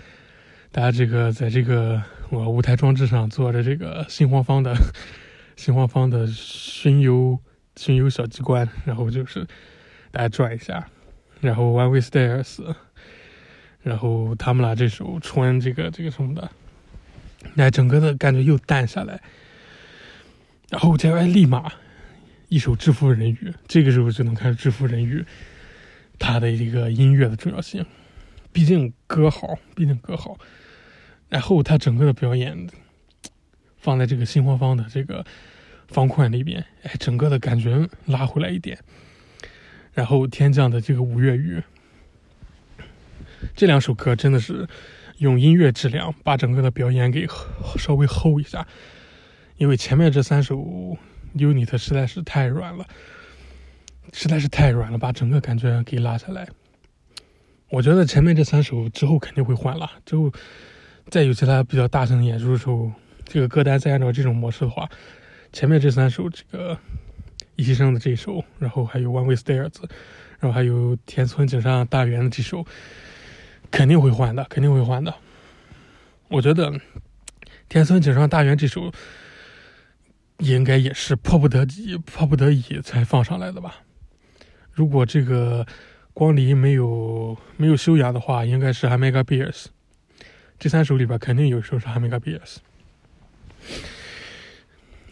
[0.72, 4.76] 大家这个在这个我舞台装置上坐着这个新黄方的
[5.56, 7.40] 新黄方的巡游
[7.76, 9.48] 巡游小机关，然后就是
[10.12, 10.88] 大家转一下，
[11.40, 12.76] 然后 One Way Stairs，
[13.82, 16.50] 然后他们俩这首穿这个这个什么的，
[17.54, 19.22] 那整个的感觉又淡下来，
[20.70, 21.72] 然后接下来立马
[22.50, 25.26] 一首制服人鱼，这个时候就能开始制服人鱼。
[26.18, 27.86] 他的一个音乐的重要性，
[28.52, 30.38] 毕竟歌好，毕竟歌好。
[31.30, 32.68] 然后他整个的表演
[33.78, 35.26] 放在这个新花方的这个
[35.88, 38.78] 方块里边，哎，整个的感觉拉回来一点。
[39.94, 41.64] 然后天降的这个五月雨，
[43.56, 44.68] 这两首歌真的是
[45.18, 47.28] 用音乐质量把整个的表演给
[47.78, 48.68] 稍微厚一下，
[49.58, 50.98] 因为前面这三首
[51.36, 52.86] unit 实在是太软了。
[54.12, 56.48] 实在是太软了，把整个感觉给拉下来。
[57.70, 60.34] 我觉得前面这三首之后肯定会换了，之后
[61.12, 62.92] 再有其他比较大声演出的时候，
[63.24, 64.90] 这个歌单再按照这种模式的话，
[65.54, 66.76] 前面这三首这个
[67.56, 69.76] 一期生的这首，然后还有 One Way Stairs，
[70.40, 72.66] 然后还有田村井上大原的这首，
[73.72, 75.14] 肯定会换的，肯定会换的。
[76.28, 76.72] 我觉得
[77.68, 78.92] 田村井上大原这首
[80.38, 83.82] 应该也是迫不得已、迫不得已才放上来的吧。
[84.72, 85.66] 如果这个
[86.14, 89.66] 光离没有没有修养的话，应该是 Hamega Bears。
[90.58, 92.58] 这三首里边肯定有一首是 Hamega Bears。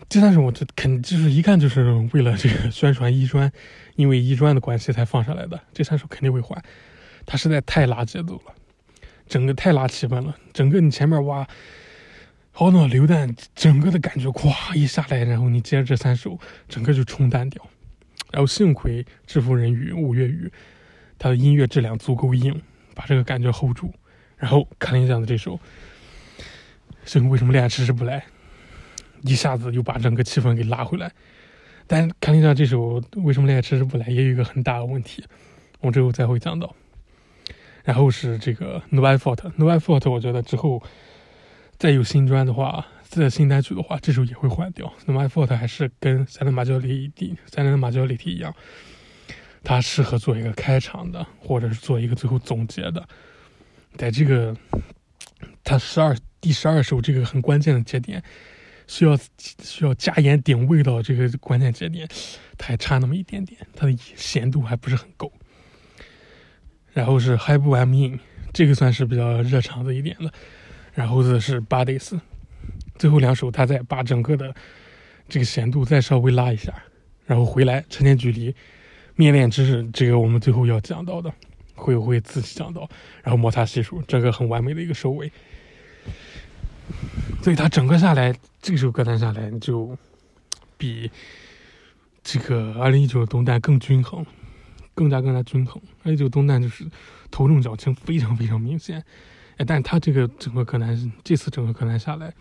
[0.10, 3.52] 这三首我这肯就是一看就是为了这个宣传一专，
[3.96, 5.60] 因为一专的关系才放上来的。
[5.74, 6.62] 这三首肯定会换，
[7.28, 8.56] 它实在太拉节奏了，
[9.28, 11.48] 整个太拉气氛了，整个你前面哇，
[12.52, 17.62] 好脑榴弹，整个的感觉咵一下来，然后你接着这三首，整个就冲淡掉。
[18.32, 20.52] 然后幸亏知府人与五月雨，
[21.20, 22.62] 它的音乐质量足够硬，
[22.96, 23.94] 把这个感觉 hold 住。
[24.38, 25.60] 然后卡林讲的这首，
[27.06, 28.24] 是为什么恋爱迟迟不来？
[29.24, 31.12] 一下子又把整个气氛给拉回来，
[31.88, 35.24] 但看林上这首为什么恋爱迟迟不来，也有一个很大的问题，
[35.82, 36.74] 我之后再会讲到。
[37.88, 40.84] 然后是这个 No Effort，No Effort，我觉得之后
[41.78, 44.94] 再有新专的话，再新单曲的话，这首也会换掉。
[45.06, 48.54] No Effort 还是跟《三人马交里体》《三人马交里体》一样，
[49.64, 53.08] 它适合做一个开场的，或者是做一个最后总结的。
[53.96, 54.54] 在这个
[55.64, 58.22] 它十二第十二首这个很关键的节点。
[58.90, 59.18] 需要
[59.62, 62.08] 需要加盐顶味道这个关键节点，
[62.58, 65.32] 它还差那么一点点，它的咸度还不是很够。
[66.98, 68.20] 然后是 Hi b o I'm In，
[68.52, 70.32] 这个算是比较热场的一点了。
[70.96, 72.20] 然后是 Bodies，
[72.98, 74.52] 最后两首他再把整个的
[75.30, 76.74] 这个弦度再稍微拉一下，
[77.28, 78.56] 然后回来陈年距离
[79.16, 81.32] 面恋知识，这个我们最后要讲到的，
[81.76, 82.90] 会会自己讲到。
[83.22, 85.32] 然后摩擦系数，这个很完美的一个收尾。
[87.44, 89.96] 所以他整个下来，这首歌单下来就
[90.80, 91.12] 比
[92.24, 94.26] 这个二零一九东单更均衡，
[94.98, 95.80] 更加更加均衡。
[96.02, 96.84] 二零一九东蛋就是
[97.30, 99.04] 头重脚轻，非常非常明显。
[99.58, 102.34] 哎，但是它这个整个柯南，这次整个柯南下来，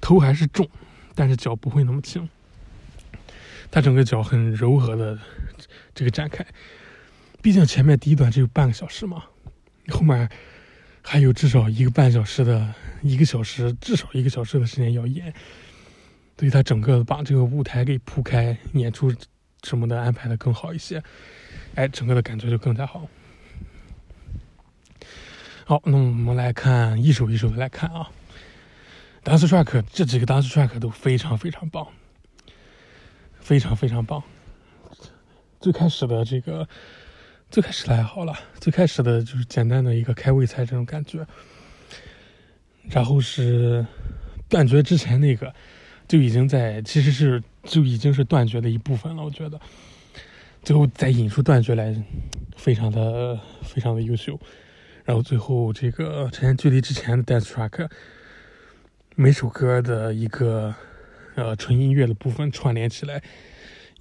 [0.00, 0.68] 头还是重，
[1.16, 2.28] 但是脚不会那么轻。
[3.72, 5.18] 他整个脚很柔和的
[5.92, 6.46] 这个展开，
[7.42, 9.24] 毕竟前面第一段只有半个小时嘛，
[9.88, 10.30] 后面。
[11.02, 15.32] 还有至少一个半小时的，一个小时至少一个小时的时间要演，
[16.36, 19.10] 所以他整个把这个舞台给铺开，演出
[19.62, 21.02] 什么的安排的更好一些，
[21.74, 23.06] 哎，整个的感觉就更加好。
[25.64, 28.10] 好，那我们来看一首一首的来看啊
[29.22, 31.86] ，dance track 这几个 dance track 都非常非常棒，
[33.40, 34.22] 非常非常棒。
[35.60, 36.68] 最开始的这个。
[37.52, 41.26] 最开始的还好了，最开始的就是简单的一个开胃菜这种感觉，
[42.88, 43.84] 然后是
[44.48, 45.52] 断绝之前那个
[46.06, 49.60] 就已经在其实是就已经是断绝的一部分了，我觉得
[50.62, 51.94] 最后再引出断绝来，
[52.56, 54.38] 非常的非常的优秀，
[55.04, 57.88] 然后最后这个之前距离之前的 dance track，
[59.16, 60.74] 每首歌的一个
[61.34, 63.22] 呃纯音乐的部分串联起来。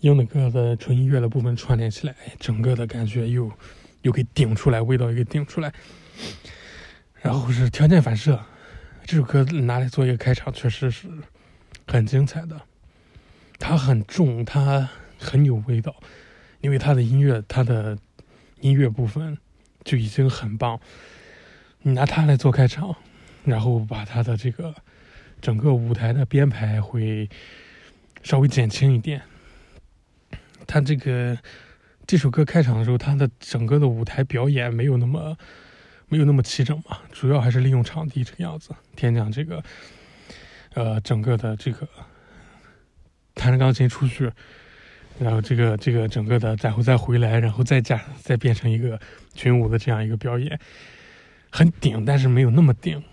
[0.01, 3.51] 用的歌的纯音乐的部分串联起来，整个的感觉又
[4.03, 5.73] 又给顶出来，味道又给顶出来。
[7.21, 8.39] 然后是条件反射，
[9.03, 11.09] 这首歌拿来做一个开场，确实是
[11.85, 12.61] 很精彩的。
[13.57, 15.93] 它很重，它很有味道，
[16.61, 17.97] 因为他的音乐，他的
[18.61, 19.37] 音乐部分
[19.83, 20.79] 就已经很棒。
[21.81, 22.95] 你拿它来做开场，
[23.45, 24.75] 然后把它的这个
[25.41, 27.29] 整个舞台的编排会
[28.21, 29.21] 稍微减轻一点。
[30.67, 31.37] 他这个
[32.05, 35.37] 这首歌开场的时候，他的整个的舞台表演没有那么
[36.09, 38.75] 没有那么齐整嘛，主要还是利用场地这个样子。
[38.95, 39.63] 天讲这个，
[40.73, 41.87] 呃，整个的这个
[43.33, 44.29] 弹着钢琴出去，
[45.19, 48.99] 然后这个这个整个的然后再回来，然后再加再变成一个
[49.33, 50.59] 群舞的这样一个表演，
[51.51, 53.03] 很顶，但是没有那么顶，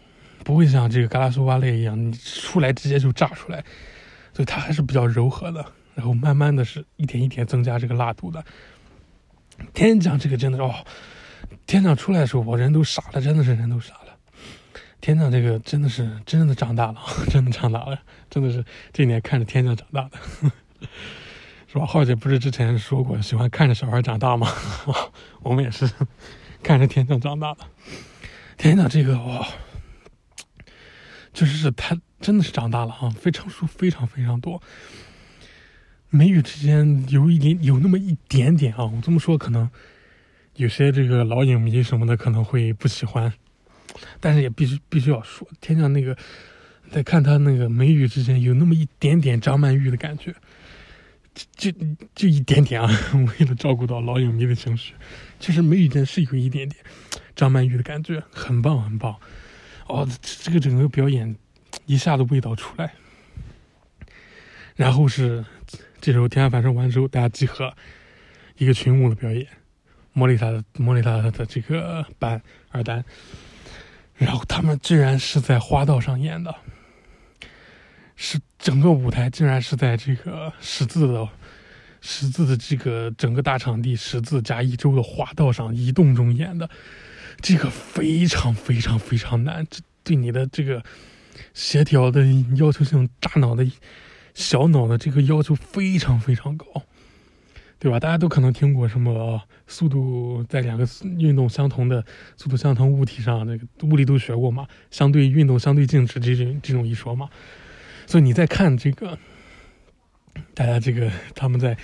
[0.45, 3.65] 不会像这个嘎拉苏瓦雷一样，你出来直接就炸出来，
[4.33, 5.65] 所以它还是比较柔和的。
[5.95, 8.45] 然后慢慢的是一点一点增加这个辣度的。
[9.73, 10.75] 天降这个真的是哦，
[11.67, 14.15] 天降出来的时候我人都傻了，真的是人都傻了。
[15.01, 16.97] 天降这个真的是真的长大了，
[17.31, 20.19] 真的长大了，真的是这一年看着天降长大的，
[21.67, 21.85] 是吧？
[21.85, 24.49] 浩姐不是之前说过喜欢看着小孩长大吗？
[25.43, 25.91] 我们也是
[26.63, 27.61] 看着天降长大的。
[28.57, 29.47] 天降这个哇，
[31.33, 34.63] 就是他真的是长大了啊，非常数非常非常多。
[36.09, 38.85] 眉宇之间有一点，有那么一点点啊！
[38.85, 39.69] 我这么说可能
[40.55, 43.31] 有些这个老影迷什么的可能会不喜欢，
[44.21, 46.17] 但是也必须必须要说，天降那个
[46.91, 50.35] 在看他那个眉宇之间有那么一点点张曼玉的感觉，
[51.57, 51.71] 就
[52.15, 52.89] 就一点点啊！
[53.39, 54.95] 为了照顾到老影迷的情绪，
[55.39, 56.85] 其实眉宇间是有一点点
[57.35, 59.17] 张曼玉的感觉，很棒很棒
[59.87, 60.09] 哦！
[60.23, 61.37] 这个整个表演
[61.87, 62.95] 一下子味道出来，
[64.75, 65.45] 然后是。
[65.99, 67.75] 这时候天下反射完之后，大家集合，
[68.59, 69.45] 一个群舞的表演，
[70.13, 73.05] 莫莉塔的莫莉塔的这个班二单，
[74.15, 76.55] 然后他们居然是在花道上演的，
[78.15, 81.29] 是整个舞台竟然是在这个十字的
[82.01, 86.69] 十字的这个整个大场地十字加一周的滑道上移动中演的，
[87.41, 90.83] 这个非常非常非常难，这对你的这个
[91.53, 92.25] 协调的
[92.57, 93.67] 要求性、大脑的
[94.35, 96.67] 小脑的这个要求非常非常高，
[97.79, 97.99] 对吧？
[97.99, 100.87] 大家都可能听过什么速度在两个
[101.19, 102.05] 运动相同的
[102.37, 104.67] 速度相同物体上，那个物理都学过嘛？
[104.91, 107.29] 相对运动相对静止这种这种一说嘛？
[108.07, 109.19] 所以你在看这个，
[110.55, 111.77] 大家这个他们在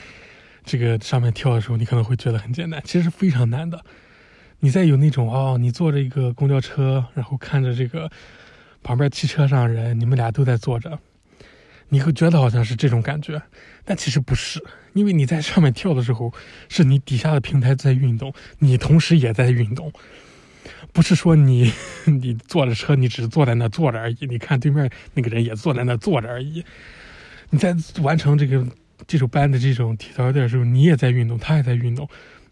[0.64, 3.84] 这个上面跳的时候，你可能会觉得很简单，其实非常难的。
[4.60, 8.08] 你再有那种哦，你坐着一个公交车，然后看着这个
[8.82, 10.96] 旁边汽车上人，你们俩都在坐着，
[11.88, 13.42] 你会觉得好像是这种感觉，
[13.84, 16.32] 但其实不是，因为你在上面跳的时候，
[16.68, 19.92] 是你底下的平台在运动，你同时也在运动。
[20.92, 21.72] 不是说你
[22.06, 24.16] 你坐着车，你只是坐在那坐着而已。
[24.28, 26.64] 你看对面那个人也坐在那坐着而已。
[27.50, 28.66] 你在完成这个
[29.06, 32.08] 这首班的这种体操的时候，你也在运动，他也在运动，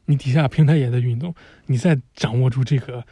[0.07, 1.35] 你底下平台也在运动。
[1.67, 3.05] 你在掌握住这个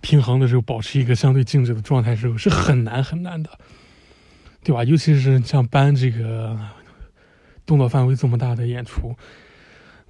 [0.00, 3.50] 平衡的时候，保持一个相对静止的状态时候，是很难很难的，
[4.62, 4.84] 对吧？
[4.84, 6.58] 尤其是像班这个
[7.64, 9.16] 动作范围这么大的演出，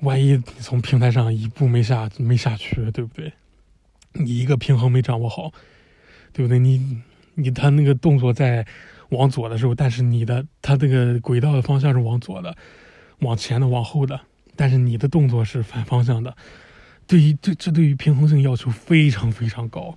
[0.00, 3.32] 万一你从平台上一步没下没下去，对不对？
[4.18, 5.52] 你一个平衡没掌握好，
[6.32, 6.58] 对不对？
[6.58, 7.02] 你
[7.34, 8.66] 你他那个动作在
[9.10, 12.56] 往左的时候，但是你的他这个轨道的方向是往左的，
[13.20, 14.20] 往前的，往后的，
[14.56, 16.36] 但是你的动作是反方向的。
[17.06, 19.96] 对于对这对于平衡性要求非常非常高。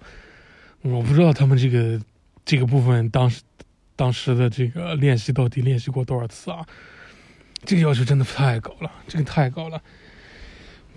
[0.81, 1.99] 我不知道他们这个
[2.45, 3.41] 这个部分当时
[3.95, 6.65] 当时的这个练习到底练习过多少次啊？
[7.65, 9.81] 这个要求真的太高了，这个太高了。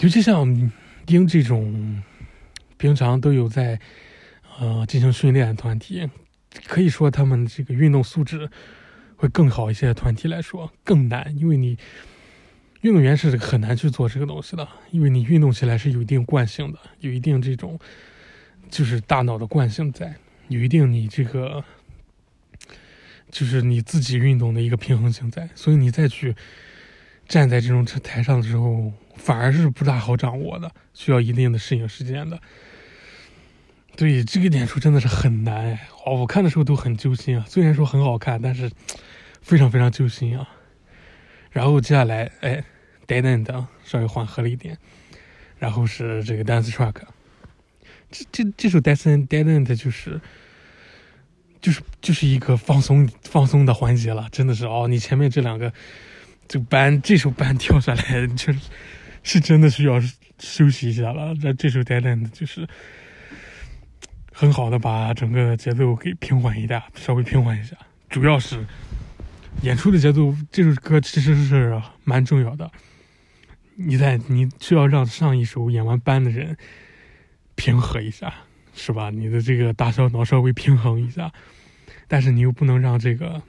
[0.00, 0.70] 尤其像
[1.06, 2.02] 英这种。
[2.82, 3.78] 平常都有在，
[4.58, 6.10] 呃，进行训练团体，
[6.66, 8.50] 可以说他们这个运动素质
[9.14, 9.94] 会更好一些。
[9.94, 11.78] 团体来说更难，因为你
[12.80, 17.78] 运动员是很难去做这个东西的，因为你运动起来是有一定惯性的，有一定这种
[18.68, 20.16] 就是大脑的惯性在，
[20.48, 21.62] 有一定你这个
[23.30, 26.34] 就是你自己运动的一个平衡性在，所以你再去
[27.28, 32.42] 站在这种台上的时候，反而是不大好掌握的，需要一定的适应时间的。
[33.94, 37.44] 对这个演出真的是很难哦，我看的时候都很揪心啊。
[37.46, 38.70] 虽然说很好看，但是
[39.42, 40.48] 非常非常揪心啊。
[41.50, 42.64] 然后接下来，哎
[43.06, 44.78] ，Dead End 稍微缓和了一点，
[45.58, 46.94] 然后是这个 Dance Track。
[48.10, 50.20] 这这这首 Dead End Dead End 就是
[51.60, 54.86] 就是就是一个放松放松的环节了，真的是哦。
[54.88, 55.70] 你前面这两个
[56.48, 58.58] 这班这首班 跳下来，就是
[59.22, 60.00] 是真的需要
[60.38, 61.34] 休息一下了。
[61.34, 62.66] 这这首 Dead End 就是。
[64.32, 67.76] 很好的把整个节奏给平缓一下，稍微平缓一下。
[68.08, 68.66] 主要是
[69.62, 72.70] 演出的节奏，这首歌其实是蛮重要的。
[73.74, 76.56] 你在你需要让上一首演完班的人
[77.54, 78.32] 平和一下，
[78.74, 79.10] 是吧？
[79.10, 81.32] 你的这个大小脑稍微平衡一下，
[82.08, 83.42] 但是你又不能让这个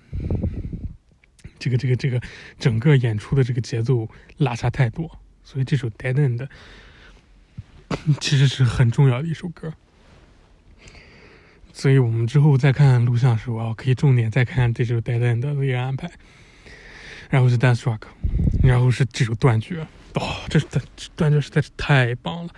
[1.59, 2.21] 这个这个这个
[2.59, 5.19] 整个演出的这个节奏落差太多。
[5.43, 6.47] 所以这首《Dead End》
[8.21, 9.73] 其实是很重要的一首歌。
[11.73, 16.09] 所以我们之后再看录像的时候啊，可以重点再看这首《Dead End》的一个安排，
[17.29, 18.03] 然后是 Dance Rock，
[18.63, 19.85] 然后是这首断绝。
[20.13, 22.53] 哦，这断断绝实在是太棒了，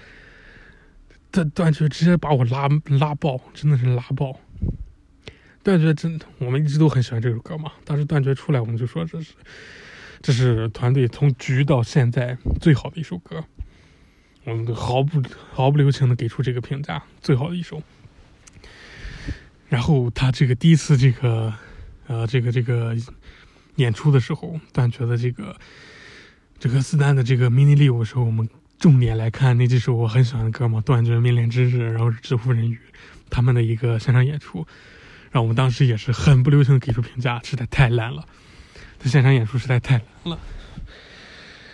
[1.31, 2.67] 这断绝直接把我拉
[2.99, 4.37] 拉爆，真的是拉爆。
[5.63, 7.71] 断绝真，我们一直都很喜欢这首歌嘛。
[7.85, 9.33] 当时断绝出来，我们就说这是
[10.21, 13.41] 这是团队从局到现在最好的一首歌，
[14.43, 17.81] 我们都毫不毫不留情的给出这个评价，最好的一首。
[19.75, 21.53] 然后他这个第一次这个，
[22.07, 22.95] 呃，这个这个
[23.75, 25.53] 演出的时候，断绝的这个
[26.57, 28.47] 这个斯丹的这个 mini live 的时候，我们
[28.79, 32.79] 重点来看那几首我很喜欢的歌嘛，断绝、命令之日，然后是致富人语
[33.29, 34.59] 他们的一个现场演出，
[35.29, 38.23] 然后我们当时也是很不留情的给出评价，实在太烂了，
[38.97, 40.39] 他现场演出实在太烂了。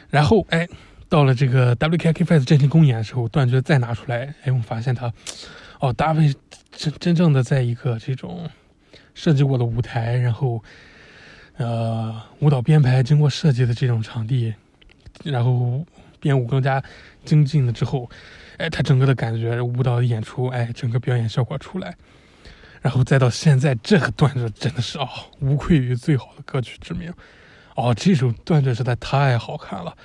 [0.10, 0.68] 然后哎，
[1.08, 5.14] 到了这个 WKK Fest 真情公演的时候，断绝再拿出来，哎，我们发现他。
[5.80, 6.32] 哦，大卫
[6.72, 8.50] 真真正的在一个这种
[9.14, 10.64] 设计过的舞台，然后
[11.58, 14.54] 呃舞蹈编排经过设计的这种场地，
[15.24, 15.86] 然后
[16.20, 16.82] 编舞更加
[17.26, 18.10] 精进了之后，
[18.58, 21.96] 哎，他整个的感觉舞蹈演出，哎，整个表演效果出来，
[22.82, 25.08] 然后再到现在这个段子真的是哦，
[25.40, 27.14] 无愧于最好的歌曲之名。
[27.76, 29.96] 哦，这首段子实在太好看了，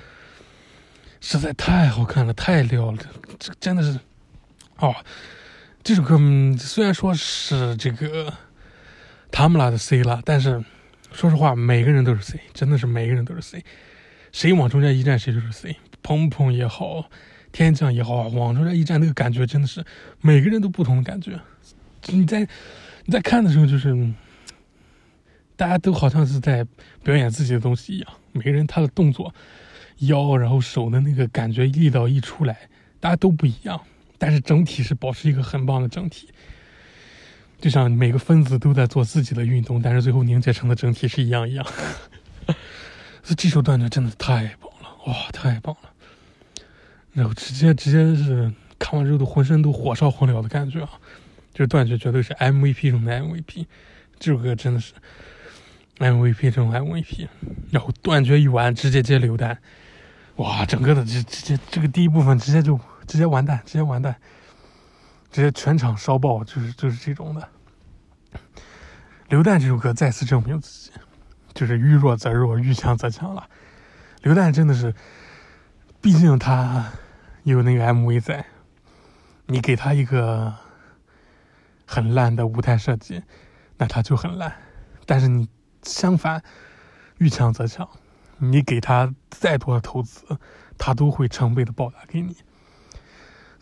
[1.20, 2.98] 实在太好看了，太撩了，
[3.38, 3.98] 这真的是
[4.78, 4.94] 哦。
[5.86, 6.18] 这首歌
[6.58, 8.34] 虽然说是这个
[9.30, 10.64] 他们拉的 C 了，但是
[11.12, 13.64] 说实话，每个人都是 C，真的是每个人都是 C。
[14.32, 15.76] 谁往中间一站，谁就是 C。
[16.02, 17.08] 砰砰也好，
[17.52, 19.84] 天降也好，往中间一站，那个感觉真的是
[20.20, 21.38] 每个人都不同的感觉。
[22.06, 22.40] 你在
[23.04, 23.94] 你在看的时候，就是
[25.54, 26.66] 大家都好像是在
[27.04, 28.12] 表演自己的东西一样。
[28.32, 29.32] 每个人他的动作、
[29.98, 32.68] 腰，然后手的那个感觉力道一出来，
[32.98, 33.80] 大家都不一样。
[34.18, 36.28] 但是整体是保持一个很棒的整体。
[37.58, 41.64] 就像每个分子都在做自己的运动，但是最后凝结成的整体是一样一样。
[43.22, 45.90] 所 以这首段子真的太棒了，哇，太棒了！
[47.12, 50.90] 然后直接直接是看完之后都浑身都火烧火燎的感觉啊！
[51.54, 53.64] 这段子绝对是 MVP 中的 MVP，
[54.18, 54.92] 这首歌真的是
[55.98, 57.26] MVP 中 MVP。
[57.70, 59.56] 然后断绝一完，直接接榴弹，
[60.36, 64.16] 哇，整个的直直接这个第一部分直接就直接完蛋，直接完蛋。
[65.32, 67.48] 直接全场烧爆，就是就是这种的。
[69.28, 70.92] 刘旦这首歌再次证明自己，
[71.52, 73.46] 就是遇弱则弱，遇强则强了。
[74.22, 74.94] 刘旦真的是，
[76.00, 76.90] 毕竟他
[77.42, 78.46] 有那个 MV 在，
[79.46, 80.54] 你给他一个
[81.84, 83.22] 很烂的舞台设计，
[83.76, 84.54] 那他就很烂。
[85.04, 85.48] 但是你
[85.82, 86.42] 相反，
[87.18, 87.86] 遇强则强，
[88.38, 90.24] 你给他再多的投资，
[90.78, 92.36] 他都会成倍的报答给你。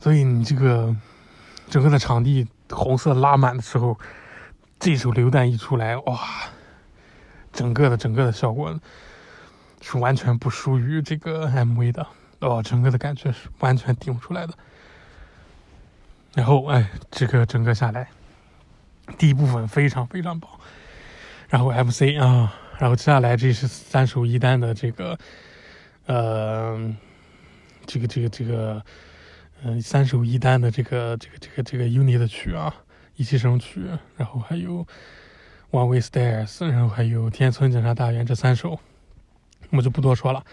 [0.04, 0.94] 所以你这个。
[1.70, 3.98] 整个的场地红色拉满的时候，
[4.78, 6.20] 这首榴弹一出来，哇，
[7.54, 8.78] 整个的整个的效果
[9.80, 12.06] 是完全不输于这个 MV 的
[12.40, 14.52] 哦，整个的感觉是完全顶不出来的。
[16.34, 18.10] 然后哎，这个整个下来，
[19.16, 20.50] 第一部分非常非常棒，
[21.48, 25.18] 然后 MC 啊，然后接下来这是三首一单的这个，
[26.04, 26.94] 呃，
[27.86, 28.84] 这个这个这个。
[29.66, 32.74] 嗯，三首一单的这个这个这个这个 UNI 的曲啊，
[33.16, 33.80] 一气声曲，
[34.14, 34.86] 然后还有
[35.70, 38.78] One Way Stairs，然后还有天村检察大院这三首，
[39.70, 40.44] 我就不多说了，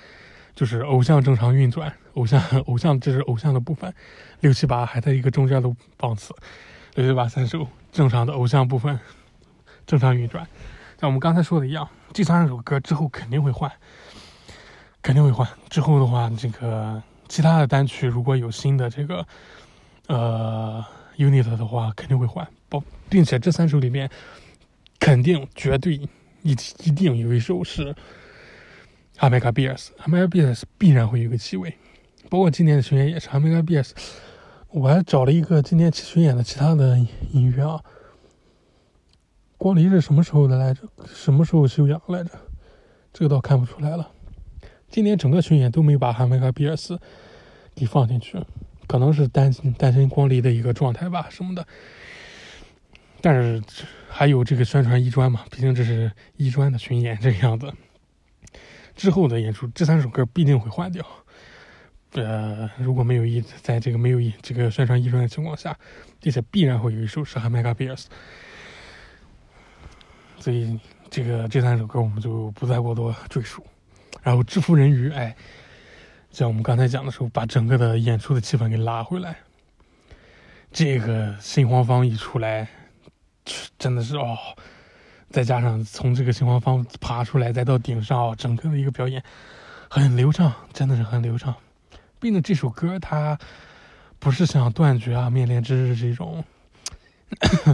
[0.55, 3.93] 就是偶像正常运转，偶像偶像这是偶像的部分，
[4.39, 6.33] 六七八还在一个中间的棒次，
[6.95, 8.97] 六七八三首正常的偶像部分
[9.85, 10.47] 正常运转，
[11.01, 13.69] 像我们刚才说的一样，这三首歌之后肯定会换，
[15.01, 17.03] 肯定会换，之后的话这个。
[17.31, 19.25] 其他的单曲如果有新的这个
[20.07, 20.83] 呃
[21.15, 24.09] unit 的话，肯定会换，包并且这三首里面
[24.99, 25.95] 肯定绝对
[26.41, 26.51] 一
[26.83, 27.95] 一定有一首是
[29.19, 29.91] America Bears。
[29.99, 31.73] America Bears 必然会有个七位，
[32.29, 33.91] 包括今年的巡演也是 America Bears。
[34.67, 36.99] 我还找了一个今年巡演的其他的
[37.31, 37.81] 音乐啊，
[39.57, 40.81] 光离是什么时候的来着？
[41.07, 42.31] 什么时候休养来着？
[43.13, 44.11] 这个倒看不出来了。
[44.91, 46.99] 今年整个巡演都没把哈梅卡比尔斯
[47.73, 48.37] 给放进去，
[48.87, 51.65] 可能是担心担心光离的一个状态吧什么的。
[53.21, 53.63] 但是
[54.09, 57.73] 还有这个宣传一专嘛，毕竟这是一专的巡演这个样子。
[58.93, 61.05] 之后的演出，这三首歌必定会换掉。
[62.13, 65.73] 呃，如果没有一在这个没有一这个宣传一专的情况下，
[66.19, 68.09] 这些必然会有一首是哈梅卡比尔斯。
[70.37, 70.77] 所以
[71.09, 73.65] 这个这三首歌我们就不再过多赘述。
[74.23, 75.35] 然后制服人鱼，哎，
[76.29, 79.35] 像我们刚才讲的时候，把整个的演出的气氛给拉回来。
[80.71, 82.67] 这个新黄方一出来，
[83.77, 84.37] 真的是哦，
[85.29, 89.21] 再加上从这个新黄方爬出来，再到顶上，哦，整个的一个表演
[89.89, 91.53] 很流畅，真的是很流畅。
[92.19, 93.37] 毕竟这首歌它
[94.19, 96.43] 不是像断绝啊、面恋之日这种，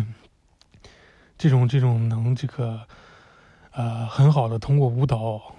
[1.37, 2.79] 这种这种能这个
[3.71, 5.53] 呃很好的通过舞蹈。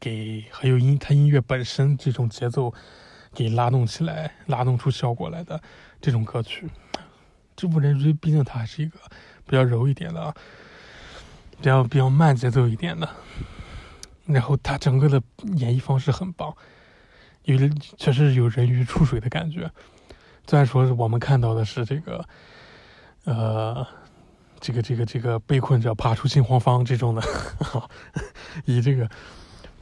[0.00, 2.72] 给还有音，它音乐本身这种节奏，
[3.34, 5.60] 给拉动起来，拉动出效果来的
[6.00, 6.68] 这种歌曲，
[7.56, 8.98] 这部人追毕竟它还是一个
[9.44, 10.32] 比较柔一点的，
[11.56, 13.08] 比较比较慢节奏一点的，
[14.26, 15.20] 然后它整个的
[15.56, 16.56] 演绎方式很棒，
[17.42, 17.58] 有
[17.96, 19.68] 确实有人鱼出水的感觉。
[20.46, 22.24] 虽然说我们看到的是这个，
[23.24, 23.84] 呃，
[24.60, 27.22] 这个这个这个被困者爬出心慌方这种的，
[28.64, 29.10] 以这个。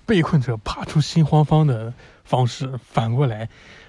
[0.07, 1.93] 被困者爬出心慌方的
[2.25, 3.49] 方式，反过来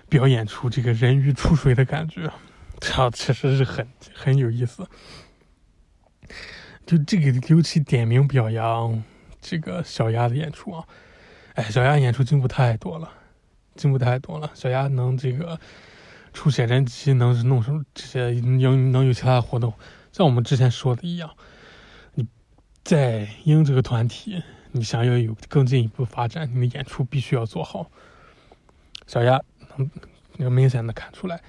[0.09, 2.31] 表演出这个人鱼出水的感觉，
[2.79, 4.87] 这确实是很很有意思。
[6.87, 9.03] 就这个，尤其点名表扬
[9.39, 10.83] 这个小鸭的演出啊！
[11.53, 13.11] 哎，小鸭演出进步太多了，
[13.75, 14.49] 进步太多了。
[14.55, 15.59] 小鸭能这个
[16.33, 19.73] 出写真集，能弄什么这些，能能有其他的活动，
[20.11, 21.29] 像我们之前说的一样，
[22.15, 22.25] 你
[22.83, 24.41] 在英这个团体。
[24.71, 27.89] 你想要有更进一步发展，你的演出必须要做好。
[29.05, 29.41] 小丫
[29.75, 29.89] 能
[30.37, 31.41] 能明显的看出来，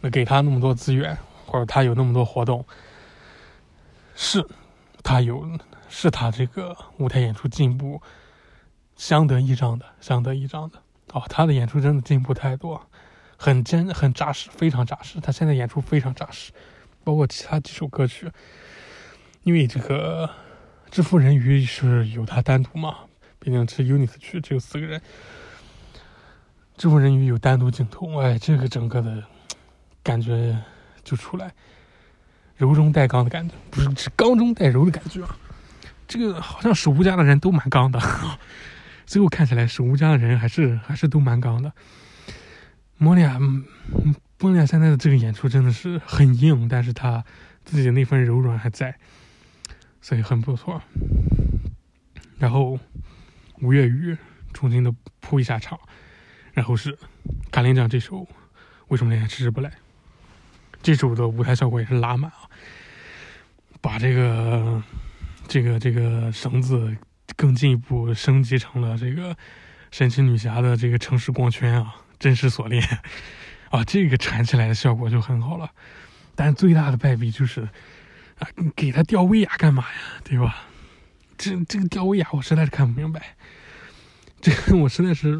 [0.00, 2.64] 那给他那么多资源，或者他有那么多活动，
[4.16, 4.44] 是，
[5.02, 5.48] 他有
[5.88, 8.02] 是他这个舞台演出进步
[8.96, 10.82] 相得益彰的，相得益彰的。
[11.12, 12.84] 哦，他的演出真的进步太多，
[13.36, 15.20] 很坚很扎实，非常扎实。
[15.20, 16.52] 他现在演出非常扎实，
[17.04, 18.30] 包括其他几首歌曲，
[19.44, 20.26] 因为这个
[20.90, 22.96] 《知父人鱼》是有他单独嘛，
[23.38, 24.98] 毕竟是 UNIT 曲，只有四个人，
[26.76, 29.22] 《知父人鱼》有单独镜头，哎，这个整个的
[30.02, 30.58] 感觉
[31.04, 31.52] 就出来，
[32.56, 35.36] 柔中带刚的感觉，不是是刚中带柔的感觉啊。
[36.06, 38.00] 这个好像守护家的人都蛮刚的。
[39.04, 41.72] 最后看起来，守屋家的人还是还是都蛮刚的。
[42.96, 43.38] 莫利亚，
[44.38, 47.24] 莫利亚现在的这个演出真的是很硬，但是他
[47.64, 48.98] 自己的那份柔软还在，
[50.00, 50.82] 所以很不错。
[52.38, 52.78] 然后
[53.60, 54.16] 吴月雨
[54.52, 55.78] 重新的铺一下场，
[56.52, 56.98] 然后是
[57.50, 58.26] 卡林讲这首
[58.88, 59.72] 为什么连迟迟不来？
[60.82, 62.48] 这首的舞台效果也是拉满啊，
[63.80, 64.82] 把这个
[65.46, 66.96] 这个这个绳子。
[67.36, 69.36] 更进一步升级成了这个
[69.92, 72.82] 神奇女侠的这个城市光圈啊，真实锁链
[73.70, 75.70] 啊，这个缠起来的效果就很好了。
[76.34, 77.68] 但最大的败笔就是
[78.38, 79.98] 啊，给他吊威亚干嘛呀？
[80.24, 80.64] 对吧？
[81.36, 83.36] 这这个吊威亚我实在是看不明白，
[84.40, 85.36] 这个我实在是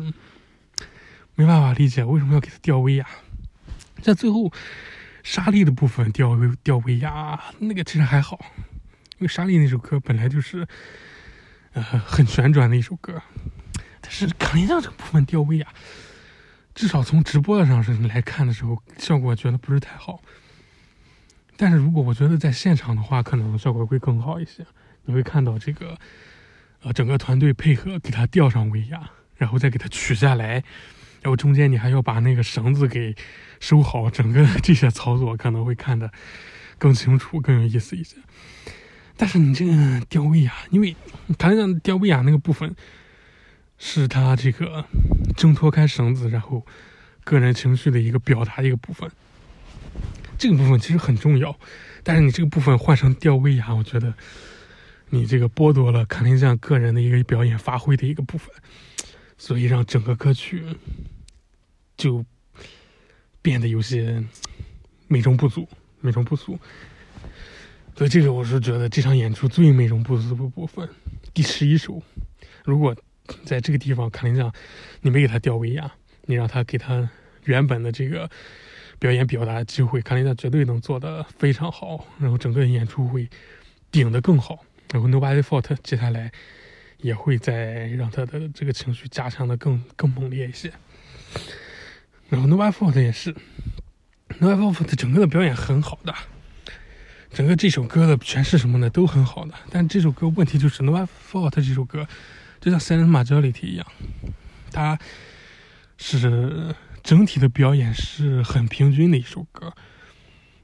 [1.34, 3.06] 没办法理解为什么要给他吊威亚。
[4.02, 4.52] 在最后
[5.22, 8.38] 莎莉的部分吊吊威亚，那个其实还好，
[9.18, 10.66] 因为莎莉那首歌本来就是。
[11.74, 13.22] 呃，很旋转的一首歌，
[14.00, 15.66] 但是卡林酱这个部分吊威亚，
[16.74, 20.20] 至少从直播的上是来看的时候，效果觉得不是太好。
[21.60, 24.64] 但是如果我觉得在现场的话，可能效果会更好一些。
[25.06, 25.98] 你会看到这个，
[26.82, 30.62] 呃，整个团队配合给他吊上威亚，然后再给他取下来，
[31.20, 33.16] 然后中间你还要把那个绳子给
[33.58, 36.12] 收好，整个这些操作可能会看得
[36.78, 38.16] 更清楚、更有意思一些。
[39.16, 40.94] 但是你这个吊威亚，因为
[41.36, 42.76] 他讲吊威亚那个部分，
[43.78, 44.84] 是他这个
[45.36, 46.64] 挣脱开绳子，然后
[47.24, 49.10] 个人情绪的一个表达一个部分。
[50.38, 51.58] 这个部分其实很重要，
[52.02, 54.14] 但是你这个部分换成吊威亚，我觉得
[55.10, 58.48] 你这个剥夺了卡林酱个人的一个表演发挥的一个部分，
[59.36, 60.62] 所以让整个歌曲
[61.96, 62.24] 就
[63.42, 64.22] 变得有些
[65.08, 65.68] 美中不足，
[66.00, 66.58] 美中不足。
[67.96, 70.88] 所以这个我是觉得这场演出最美中不足的部分，
[71.34, 72.00] 第十一首，
[72.64, 72.94] 如果
[73.44, 74.52] 在这个地方卡林酱，
[75.00, 75.90] 你没给他吊威亚，
[76.26, 77.10] 你让他给他
[77.42, 78.30] 原本的这个
[78.98, 83.28] 表演表达的机会，卡林酱绝对能做得非常好，然后整个演出会
[83.90, 86.32] 顶得更好，然后 Nobody Fault 接下来
[86.98, 90.72] 也会再让他的这个情绪加强的更更猛烈一些，
[92.28, 93.34] 然后 Nobody Fault 也是
[94.40, 96.14] ，Nobody Fault 整个的表演很好的。
[97.30, 102.08] 整个这首歌的诠释什么的都很好的，但这首歌问题就是《Nobody Fault》这首歌，
[102.58, 103.86] 就像《Silent Majority》一样，
[104.72, 104.98] 它
[105.98, 106.74] 是
[107.08, 109.72] 整体的表演是很平均的一首歌，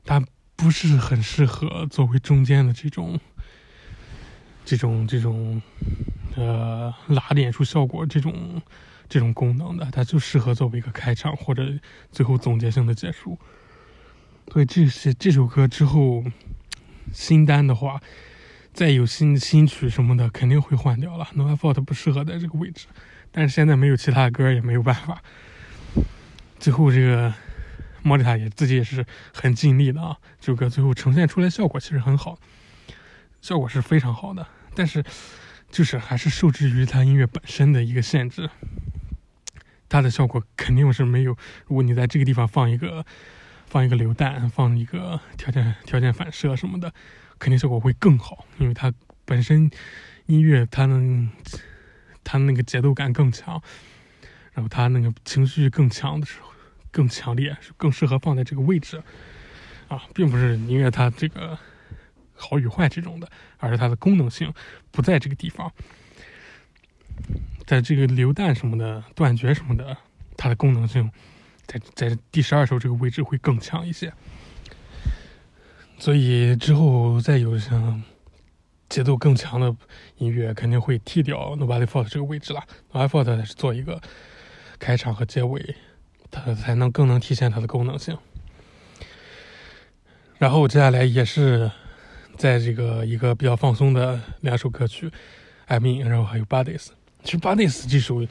[0.04, 0.22] 它
[0.54, 3.18] 不是很适合作为中间的这种、
[4.62, 5.62] 这种、这种
[6.36, 8.60] 呃拉点出效果这种
[9.08, 11.66] 这种功能的，它就适合作为一个开场或者
[12.12, 13.38] 最后总结性的结束。
[14.52, 16.22] 所以这些这首歌之后。
[17.12, 18.00] 新单的话，
[18.72, 21.28] 再有新新曲什么的，肯定会换掉了。
[21.34, 22.86] No Fault 不适合在这个位置，
[23.30, 25.22] 但是现在没有其他的歌，也没有办法。
[26.64, 27.30] 最后这个
[28.02, 29.04] 莫莉塔也自己也是
[29.34, 32.38] 很尽力的啊，这首歌最后呈现出来效果其实很好，
[33.42, 34.46] 效果是非常好的。
[34.74, 35.04] 但是
[35.70, 38.48] 就是还是受制于它音乐本身的一个限制，
[39.90, 41.36] 它的效果肯定是没有。
[41.66, 43.04] 如果你在这个地方放一个。
[43.66, 46.94] 放一个榴弹，放一个条件条件反射什么的，
[47.40, 48.92] 肯定效果会更好，因为它
[49.24, 49.68] 本身
[50.26, 51.28] 音乐它能
[52.22, 53.60] 它那个节奏感更强，
[54.52, 56.53] 然后它那个情绪更强的时候
[56.94, 59.02] 更强烈，更适合放在这个位置
[59.88, 61.58] 啊，并不是音乐它这个
[62.32, 63.28] 好与坏这种的，
[63.58, 64.54] 而是它的功能性
[64.92, 65.72] 不在这个地方，
[67.66, 69.96] 在这个榴弹什么的断绝什么的，
[70.36, 71.10] 它的功能性。
[71.66, 74.12] 在在第十二首这个位置会更强一些，
[75.98, 78.02] 所以之后再有像
[78.90, 79.74] 节奏更强的
[80.18, 82.62] 音乐，肯定会替掉 Nobody Fault 这个位置了。
[82.92, 83.98] Nobody Fault 是做一个
[84.78, 85.74] 开场和结尾，
[86.34, 88.18] 它才能更能体现它的功能性。
[90.38, 91.70] 然后接下来也是
[92.36, 95.10] 在这个一个比较放松的两首歌曲
[95.66, 96.88] ，I mean，然后还有 Bodies。
[97.22, 98.26] 其实 Bodies 这首。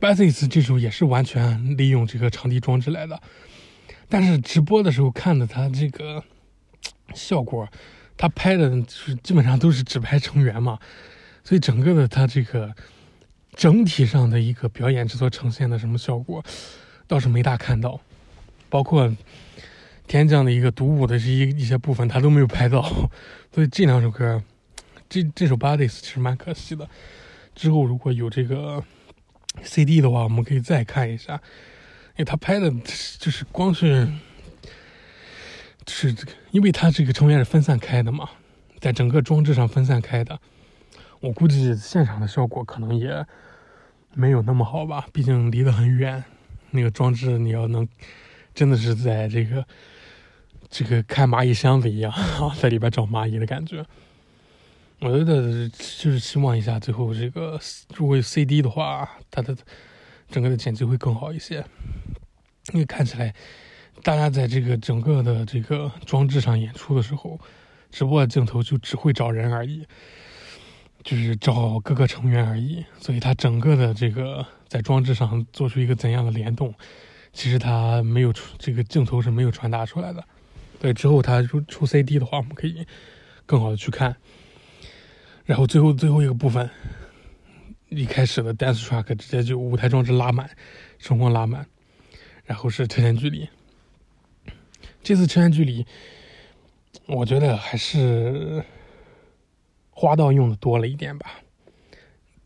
[0.00, 3.18] b a s i s 这首也是完全利用这个场地装置来的，
[4.08, 6.22] 但是直播的时候看的它这个
[7.14, 7.66] 效果
[8.16, 10.78] 他拍的就是基本上都是只拍成员嘛，
[11.44, 12.74] 所以整个的他这个
[13.54, 16.44] 整体上的一个表演制作呈现的什么效果，
[17.06, 18.00] 倒是没大看到，
[18.68, 19.14] 包括
[20.06, 22.82] 天降的一个独舞的这一一些部分，他都没有拍到，
[23.52, 24.42] 所以这两首歌，
[25.08, 26.88] 这这首《Bodies》其实蛮可惜的。
[27.54, 28.82] 之后如果有这个
[29.62, 31.34] CD 的话，我们可以再看一下，
[32.16, 32.70] 因为他拍的
[33.18, 34.08] 就是光是。
[35.86, 38.26] 是这个，因为它这个成员是分散开的嘛，
[38.80, 40.40] 在整个装置上分散开的，
[41.20, 43.26] 我估计现场的效果可能也
[44.14, 46.24] 没有那么好吧，毕竟离得很远。
[46.74, 47.88] 那个装置你要能
[48.54, 49.66] 真的是在这个
[50.68, 52.12] 这个开蚂蚁箱子一样，
[52.60, 53.84] 在里边找蚂蚁的感觉。
[55.00, 57.58] 我觉得就是希望一下，最后这个
[57.94, 59.56] 如果有 CD 的话，它的
[60.30, 61.64] 整个的剪辑会更好一些，
[62.72, 63.34] 因为看起来。
[64.02, 67.38] 大家在这个整个的这个装置上演出的时候，
[67.90, 69.86] 直播镜头就只会找人而已，
[71.04, 72.84] 就是找各个成员而已。
[73.00, 74.44] 所以它整个的这个
[74.74, 76.74] 在装置上做出一个怎样的联动，
[77.32, 80.24] 其实它没有这个镜头是没有传达出来的。
[80.80, 82.84] 对，之后它出出 CD 的话，我们可以
[83.46, 84.16] 更好的去看。
[85.44, 86.68] 然后最后最后一个部分，
[87.88, 90.50] 一开始的 dance track 直接就舞台装置拉满，
[90.98, 91.64] 声光拉满，
[92.44, 93.48] 然后是车间距离。
[95.04, 95.86] 这次车间距离，
[97.06, 98.64] 我觉得还是
[99.92, 101.30] 花道用的多了一点吧。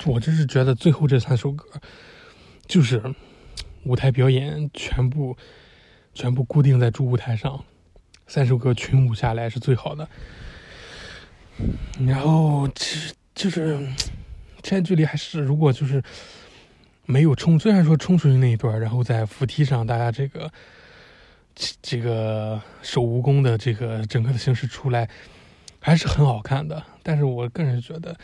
[0.05, 1.67] 我就是觉得最后这三首歌，
[2.69, 3.03] 就是
[3.85, 5.37] 舞台表演全部
[6.15, 7.65] 全部固定在主舞台上，
[8.27, 10.09] 三首歌群舞下来是最好的。
[12.07, 13.79] 然后其实就是
[14.63, 16.03] 现在距离还是如果就是
[17.07, 20.53] 没有冲，虽然说冲出去那一段，然后在扶梯上大家这个。
[21.83, 25.11] 这个手蜈蚣的这个整个的形式出来
[25.81, 28.17] 还是很好看的，但是我个人觉得，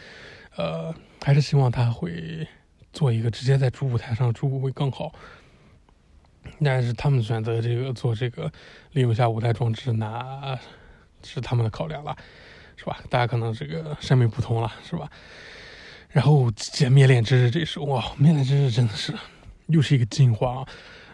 [0.54, 2.46] 呃，还是希望他会
[2.94, 5.12] 做一个直接在主舞台上主舞会更好。
[6.62, 8.50] 但是他们选择这个做这个
[8.92, 10.58] 利用下舞台装置，那
[11.22, 12.16] 是他们的考量了，
[12.76, 13.00] 是吧？
[13.10, 15.10] 大家可能这个审美不同了，是吧？
[16.10, 19.12] 然后接灭恋之日这首，哇，灭恋之日真的是
[19.66, 20.64] 又是一个进化。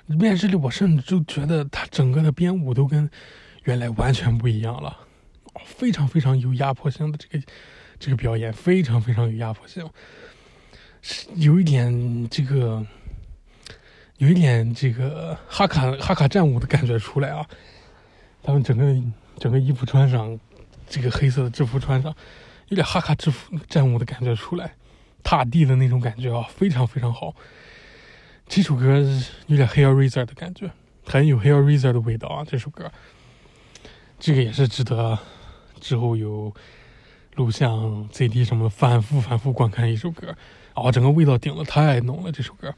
[0.06, 3.08] 面试里，我甚至就觉得他整个的编舞都跟
[3.62, 4.94] 原来完全不一样了，
[5.64, 7.44] 非常非常有压迫性的这个
[8.00, 9.88] 这个表演，非常非常有压迫性，
[11.36, 12.84] 有一点这个
[14.18, 17.46] 有一点这个哈卡哈卡战舞的感觉出来啊！
[18.42, 18.84] 他们整个
[19.38, 20.38] 整个衣服穿上，
[20.88, 22.14] 这个黑色的制服穿上，
[22.68, 24.74] 有点哈卡制服战舞的感觉出来，
[25.22, 27.34] 踏地的那种感觉啊，非常非常好。
[28.46, 28.98] 这首歌
[29.46, 30.70] 有点 Hair Razor 的感觉，
[31.07, 32.44] 很有 Hair Razor 的味道啊！
[32.46, 32.92] 这首歌，
[34.18, 35.18] 这个也是值得
[35.80, 36.55] 之后有
[37.36, 40.36] 录像、CD 什么反复反复观看一首歌。
[40.80, 42.74] 哦，整个味道顶的太浓了，这首歌。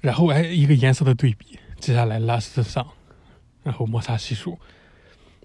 [0.00, 2.86] 然后哎，一个颜色的对比，接下来 Last Song，
[3.62, 4.58] 然后摩擦系数，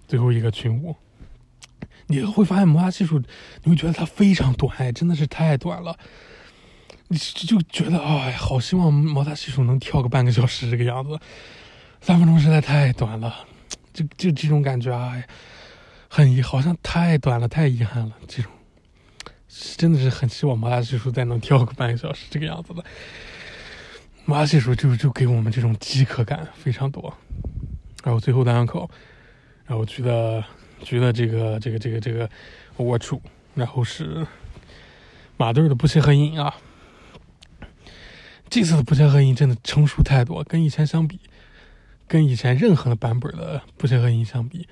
[0.06, 0.94] 最后一个群舞，
[2.06, 3.18] 你会发现摩擦系数，
[3.64, 5.98] 你会觉得它非常短，真的是太短了。
[7.08, 11.18] 你就觉得哎，好希望摩擦系数能跳个半个小时这个样子，
[12.00, 13.34] 三分钟实在太短了，
[13.92, 15.22] 就就这种感觉啊，
[16.08, 18.12] 很，好像太短了，太遗憾了。
[18.26, 18.50] 这种
[19.76, 22.84] 真的是很希望毛大系数再能跳个半个小时这个样子的。
[24.24, 27.14] 毛大系数就就给我们这种饥渴感非常多。
[28.02, 28.90] 然后最后单口，
[29.66, 30.42] 然后觉得
[30.82, 32.28] 觉得这个这个这个这个
[32.76, 33.20] 我出，
[33.54, 34.26] 然后是
[35.36, 36.54] 马队的不切合音啊。
[38.50, 41.18] 这次的不协和音真的成熟太多，跟以前相比，
[42.06, 44.68] 跟以前任何的版本的不协和音相比，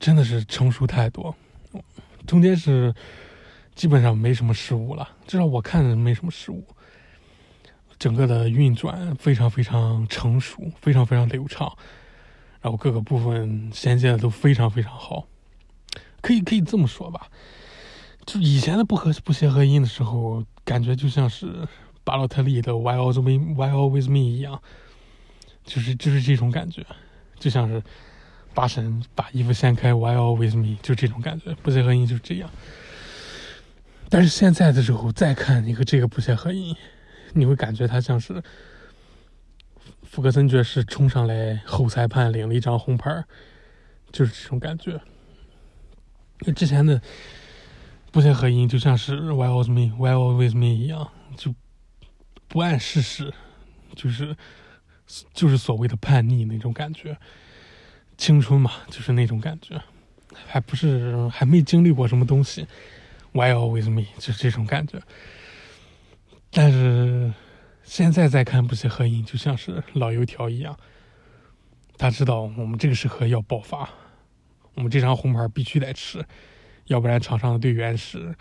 [0.00, 1.36] 真的是成熟太多。
[2.26, 2.92] 中间是
[3.78, 6.66] 基本上没什么失误了，至少我看着没什么失误。
[7.98, 11.72] 整个的运转非常非常成熟，非常非常流畅，
[12.60, 15.26] 然后各个部分衔接的都非常非常好。
[16.20, 17.28] 可以可以这么说吧，
[18.26, 21.66] 就以前的不和不协和音的时候，感觉就像是。
[22.04, 24.62] 巴洛特利的 Why always me Why always me 一样，
[25.62, 26.82] 就是就是这种感觉，
[27.38, 27.82] 就像是
[28.54, 32.48] 八神把衣服掀开 Why All With me 就这种感觉，不协和音就是这样。
[34.08, 36.74] 但是现在的时候再看一个这个不协和音，
[37.32, 38.42] 你会感觉他像是
[40.02, 43.24] 福格森爵士冲上来后裁判领了一张红牌，
[44.10, 45.00] 就是这种感觉。
[46.56, 47.00] 之前的
[48.10, 51.54] 不协和音就像是 Why with me Why with me 一样，就。
[52.50, 53.30] 不谙世事，
[53.94, 54.34] 就是
[55.34, 57.14] 就是所谓的叛逆那种感觉，
[58.16, 59.78] 青春嘛，就是那种感觉。
[60.46, 62.66] 还不是还没经历过什么东西
[63.32, 64.04] ，Why always me？
[64.18, 65.00] 就是这种感觉。
[66.50, 67.32] 但是
[67.82, 70.78] 现在再看不写合影，就像是老油条一样。
[71.96, 73.88] 他知道我们这个时刻要爆发，
[74.74, 76.24] 我们这张红牌必须得吃，
[76.86, 78.34] 要不然场上的队员是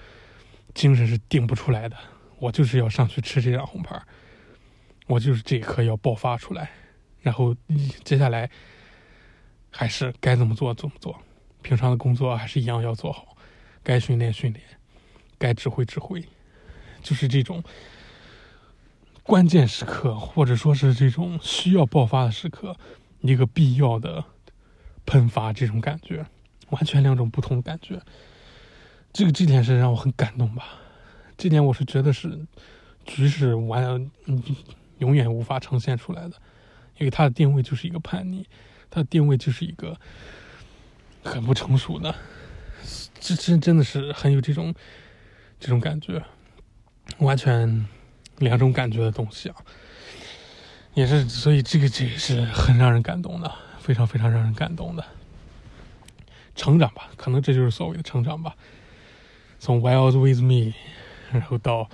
[0.73, 1.97] 精神是顶不出来的。
[2.39, 3.99] 我就是要上去吃这张红牌，
[5.07, 6.69] 我就是这一刻要爆发出来，
[7.21, 7.55] 然后
[8.03, 8.47] 接下来
[9.71, 11.19] 还是该怎么做怎么做，
[11.63, 13.35] 平常的工作还是一样要做好，
[13.81, 14.63] 该训练训练，
[15.37, 16.23] 该指挥指挥，
[17.01, 17.63] 就是这种
[19.23, 22.75] 关键时刻，或者说是这种需要爆发的时刻，
[23.21, 24.23] 一个必要的
[25.05, 26.25] 喷发，这种感觉，
[26.69, 28.01] 完全两种不同的感觉，
[29.13, 30.79] 这个这点是让我很感动吧。
[31.37, 32.45] 这点我是觉得是
[33.05, 34.43] 局势完嗯
[34.97, 36.35] 永远无法呈现出来的，
[36.97, 38.47] 因为它的定位就是一个叛逆，
[38.89, 39.99] 它的定位就是一个
[41.23, 42.15] 很不成熟的，
[43.19, 44.73] 这真真的是很有这种
[45.59, 46.23] 这种感觉，
[47.19, 47.85] 完全
[48.37, 49.55] 两种感觉的东西啊，
[50.93, 55.03] 也是所以这个这也是很让人感动的，非常非常让人感动的
[56.55, 58.55] 成长吧，可能这就是所谓的成长吧，
[59.59, 60.73] 从 Wild with me。
[61.29, 61.89] 然后到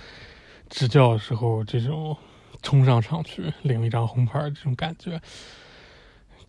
[0.70, 2.16] 执教的时候，这种
[2.62, 5.20] 冲上场去领一张红牌这种感觉，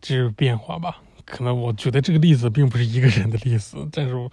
[0.03, 1.01] 这是变化吧？
[1.25, 4.31] 可能我觉得这个例子并不是一个人的例子，但是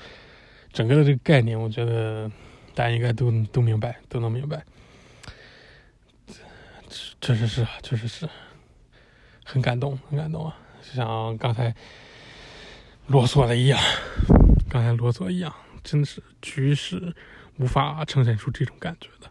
[0.74, 2.30] 整个的这个概念，我觉得
[2.74, 4.64] 大家应该都都明白，都能明白。
[6.90, 8.30] 这确实是啊，确实是
[9.44, 10.58] 很感动，很感动啊！
[10.82, 11.74] 就像刚才
[13.08, 13.80] 啰嗦的一样，
[14.70, 15.54] 刚才啰嗦一样，
[15.84, 17.16] 真的是局势。
[17.58, 19.30] 无法呈现出这种感觉的，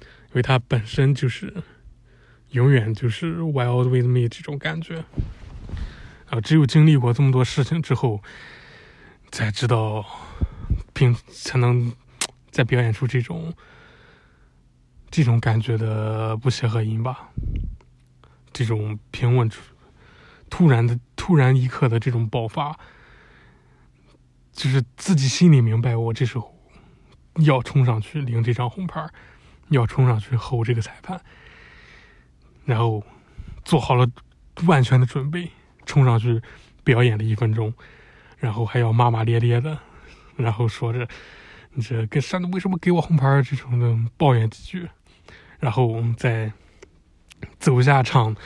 [0.00, 1.62] 因为它本身就是
[2.50, 5.04] 永远就是 wild with me 这种感觉
[6.28, 8.20] 啊，只有经历过这么多事情之后，
[9.30, 10.04] 才知道
[10.92, 11.94] 并才能
[12.50, 13.52] 再表演出这种
[15.10, 17.30] 这种感觉的不协和音吧，
[18.52, 19.50] 这种平稳
[20.50, 22.78] 突然的突然一刻的这种爆发，
[24.52, 26.54] 就是自己心里明白，我这时候。
[27.42, 29.08] 要冲上去领这张红牌，
[29.68, 31.20] 要冲上去吼这个裁判，
[32.64, 33.04] 然后
[33.64, 34.10] 做好了
[34.66, 35.52] 万全的准备，
[35.86, 36.42] 冲上去
[36.82, 37.72] 表演了一分钟，
[38.38, 39.78] 然后还要骂骂咧咧的，
[40.34, 41.08] 然后说着
[41.80, 44.88] 这跟山东为什么给我红牌这种的抱怨几句，
[45.60, 46.52] 然后我们再
[47.58, 48.36] 走下场，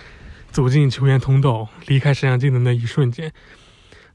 [0.50, 3.32] 走进球员通道，离开摄像镜的那一瞬间，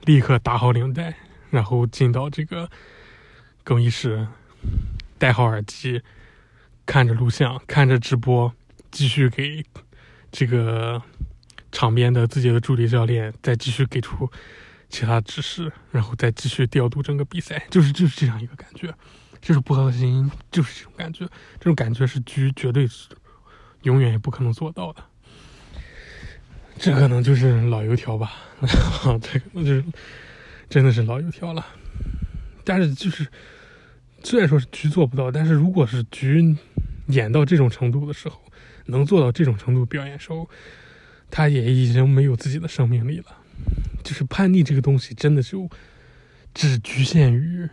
[0.05, 1.15] 立刻打好领带，
[1.49, 2.69] 然后进到这个
[3.63, 4.27] 更衣室。
[5.19, 6.03] 戴好耳机，
[6.85, 8.53] 看着录像，看着直播，
[8.91, 9.65] 继续给
[10.31, 11.01] 这个
[11.71, 14.29] 场边的自己的助理教练再继续给出
[14.89, 18.93] 其他指示，然后再继续调度整个比赛，就是就是这样一个感觉，
[19.41, 21.25] 就是不核心，就是这种感觉，
[21.59, 23.09] 这种感觉是局绝对是
[23.83, 25.03] 永远也不可能做到的，
[26.77, 28.33] 这可能就是老油条吧，
[29.21, 29.83] 这可能就是
[30.69, 31.65] 真的是老油条了，
[32.63, 33.27] 但是就是。
[34.23, 36.57] 虽然说是局做不到，但是如果是局
[37.05, 38.41] 演到这种程度的时候，
[38.87, 40.49] 能做到这种程度表演时候，
[41.29, 43.25] 他也已经没有自己的生命力了。
[44.03, 45.69] 就是叛逆这个东西，真的就
[46.53, 47.67] 只局限于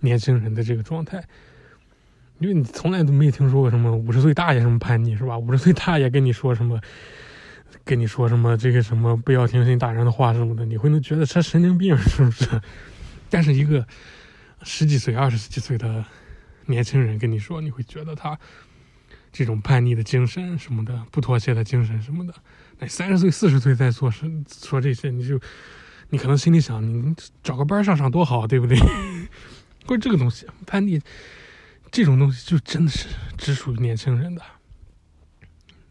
[0.00, 1.24] 年轻人的这个状态，
[2.38, 5.38] 因为你从来都没听说过什么五十岁大爷什么叛逆是吧？
[5.38, 6.80] 五十岁大爷跟你说什么，
[7.84, 12.60] 跟你说什么这个什么不要听信大人的话什么的，你会能觉得他神经病是不是？
[13.28, 13.86] 但是一个。
[14.66, 16.02] 十几岁、二十几岁的
[16.64, 18.38] 年轻人跟你说，你会觉得他
[19.30, 22.32] 这种叛逆的精神什么的、不妥协的精神什么的。
[22.78, 25.40] 那三十岁、四十岁再做是说这些，你就
[26.10, 28.78] 你可能心里想，你找个班上上多好，对不对？
[29.86, 31.00] 关于这个东西，叛逆
[31.90, 34.42] 这种东西就真的是只属于年轻人的。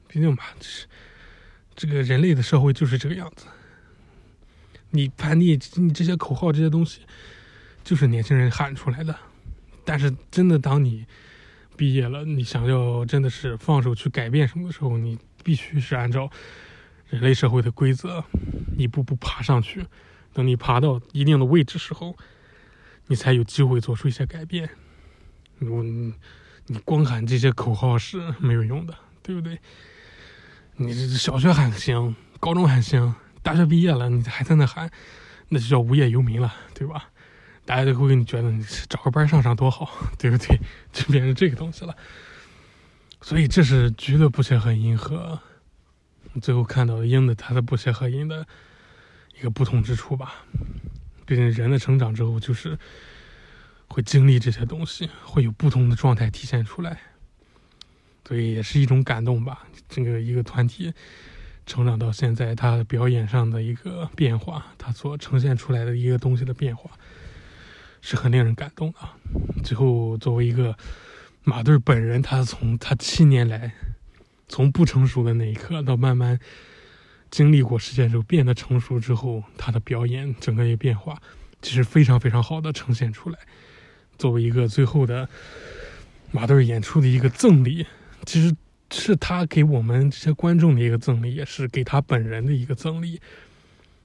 [0.07, 0.87] 毕竟吧，就是
[1.75, 3.45] 这个人类的社会就是这个样子。
[4.91, 7.01] 你叛逆，你这些口号这些东西。
[7.85, 9.13] 就是年轻人喊出来的，
[9.83, 11.05] 但是真的，当你
[11.75, 16.31] 毕业了，你想要真的是放手去改变什么的时候，你必须是按照
[17.09, 18.23] 人类社会的规则
[18.77, 19.85] 一步步爬上去。
[20.33, 22.17] 等你爬到一定的位置时候，
[23.07, 24.69] 你才有机会做出一些改变。
[25.59, 26.13] 你
[26.65, 29.59] 你光喊这些口号是没有用的，对不对？
[30.75, 34.89] 你小学喊行，高中喊行，大学毕业了，你还在那喊，
[35.49, 37.09] 那就叫无业游民了，对吧？
[37.65, 40.57] 大家都会给你觉得你找个班上上多好， 对不对？
[40.91, 41.95] 就变成这个东西了。
[43.21, 45.39] 所以这是橘的不是很迎合
[46.41, 48.45] 最后看到的鹰的它的不协和音的
[49.39, 50.45] 一个不同之处吧。
[51.25, 52.77] 毕竟人的成长之后就是
[53.87, 56.99] 会经历这些东西，会有不同的状态体现出来，
[58.27, 59.65] 所以也是一种感动吧。
[59.87, 60.91] 这个一个团体
[61.65, 66.91] 成长到现在，他表演上的一个变化，他所呈现出来的一个东西的变化，
[68.01, 68.97] 是很令人感动的。
[69.63, 70.75] 最后，作为一个
[71.43, 73.73] 马队本人，他从他七年来
[74.47, 76.39] 从不成熟的那一刻到慢慢。
[77.31, 81.19] 经历过事件之后变得成熟之后，他的表演整个一个变化，
[81.63, 83.39] 其实非常非常好的呈现出来。
[84.19, 85.27] 作为一个最后的
[86.31, 87.87] 马队演出的一个赠礼，
[88.23, 88.55] 其实
[88.91, 93.19] 是他给我们这些观众的一个赠礼，也是给他本人的一个赠礼。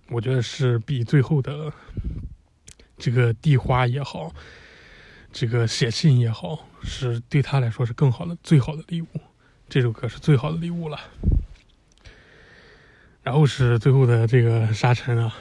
[0.08, 1.70] 我觉得是比最后的
[2.96, 4.34] 这个递花也好，
[5.30, 9.08] 这个写信也好，是对他来说是更好的、最好的礼物。
[9.68, 10.98] 这首歌是最好的礼物了。
[13.22, 15.34] 然后是最后的这个沙尘啊，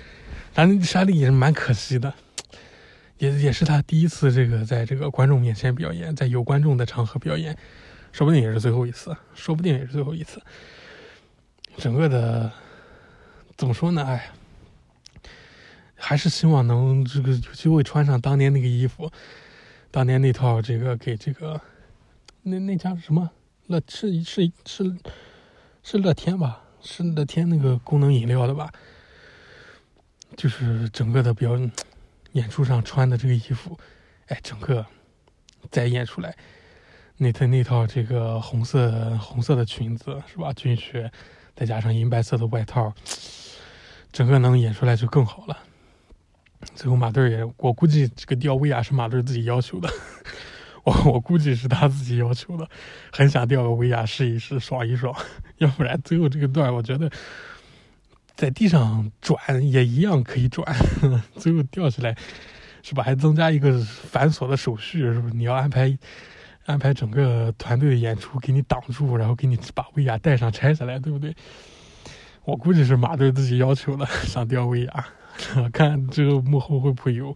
[0.52, 2.12] 咱沙莉也是蛮可惜的，
[3.16, 7.56] 也也是他第一次这个在这个观众面前表演，在有观众的场合表演，
[8.12, 10.42] 说不定也是最后一次，说不定也是最后一次。
[11.78, 12.52] 整个的
[13.56, 14.04] 怎么说呢？
[14.04, 14.30] 哎，
[15.94, 19.10] 还是希望能这个有机会穿上当年那个衣服，
[19.90, 21.58] 当年那套这个给这个
[22.42, 23.30] 那那家什么
[23.70, 24.98] 乐是是是
[25.82, 26.64] 是乐天吧。
[26.82, 28.72] 是乐天那个功能饮料的吧？
[30.34, 31.52] 就是整个的表
[32.32, 33.78] 演出上穿的这个衣服，
[34.28, 34.86] 哎，整个
[35.70, 36.34] 再演出来，
[37.18, 40.50] 那套那套这个红色红色的裙子是吧？
[40.54, 41.12] 军靴，
[41.54, 42.94] 再加上银白色的外套，
[44.10, 45.58] 整个能演出来就更好了。
[46.74, 49.92] 最后马队也，我估计这个吊威亚是马队自己要求的。
[51.04, 52.68] 我估计是他自己要求的，
[53.12, 55.14] 很想吊个威亚试一试，爽一爽。
[55.58, 57.10] 要不然最后这个段，我觉得
[58.34, 59.38] 在地上转
[59.70, 60.66] 也一样可以转。
[61.36, 62.16] 最后吊起来，
[62.82, 63.02] 是吧？
[63.02, 65.34] 还增加一个繁琐的手续，是不是？
[65.34, 65.96] 你要安排
[66.66, 71.34] 安排整个团队的演出，给你挡住，然后给你把威亚带上拆下来，对不对？
[72.44, 75.06] 我估计是马队自己要求的， 想吊威亚，
[75.72, 77.34] 看这个幕后会不会有。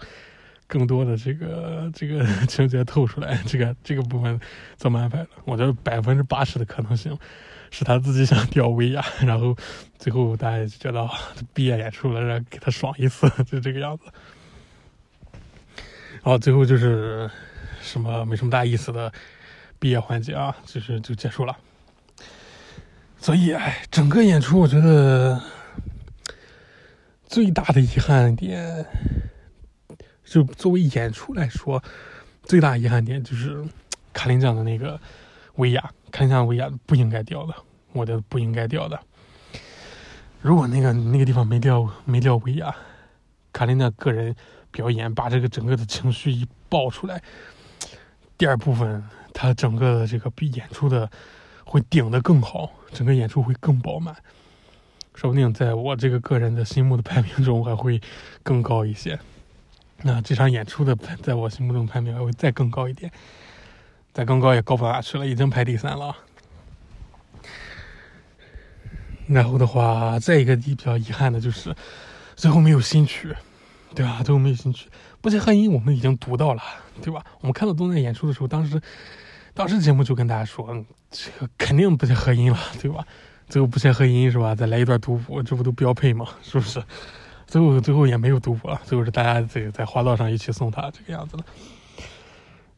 [0.75, 4.41] 更多的这个 这个情节透出来， 这个这个部分
[4.77, 5.29] 怎么安排的？
[5.45, 7.16] 我觉得百分之八十的可能性
[7.70, 9.57] 是他自己想吊威亚， 然后
[10.01, 11.09] 最后大家就觉得
[11.53, 14.03] 毕业演出了，让给他爽一次，就这个样子。
[16.14, 17.31] 然后最后就是
[17.81, 19.12] 什么没什么大意思的
[19.79, 21.57] 毕业环节啊，就是就结束了。
[23.20, 25.41] 所以，哎，整个演出我觉得
[27.29, 28.85] 最大的遗憾点。
[30.35, 31.80] 就作为演出来说，
[32.43, 33.64] 最大遗憾点就是
[34.12, 35.01] 卡林奖的那个
[35.55, 37.55] 威亚，卡林奖威亚不应该掉的，
[37.93, 38.99] 我的不应该掉的。
[40.43, 42.74] 如果那个那个地方没掉没掉威亚，
[43.53, 44.35] 卡琳娜个人
[44.72, 47.22] 表演把这个整个的情绪一爆出来，
[48.37, 51.09] 第二部分他整个的这个比演出的
[51.64, 54.12] 会顶的更好，整个演出会更饱满，
[55.14, 58.01] 说不定在我这个个人的心目的排名中还会
[58.43, 59.16] 更高一些。
[60.03, 63.11] 那这场演出的在我心目中排名还会再更高一点，
[64.12, 66.14] 再更高也高不下去了，已经排第三了。
[69.26, 71.74] 然后的话，再一个比较遗憾的就是
[72.36, 73.34] 最后没有新曲，
[73.95, 74.22] 对吧？
[74.22, 74.90] 最后没有新曲，
[75.22, 76.62] 不写合音我们已经读到了，
[77.01, 77.24] 对吧？
[77.40, 78.78] 我们看到东南演出的时候，当时
[79.55, 83.07] 当时节目就跟大家说，这个肯定不写合音了，对吧？
[83.49, 84.55] 最后不写合音是吧？
[84.55, 86.26] 再来一段独舞，这不都标配吗？
[86.42, 86.82] 是不是？
[87.47, 91.45] 最后，最后也没有读博，最后是大家在在花道上一起送他这个样子的，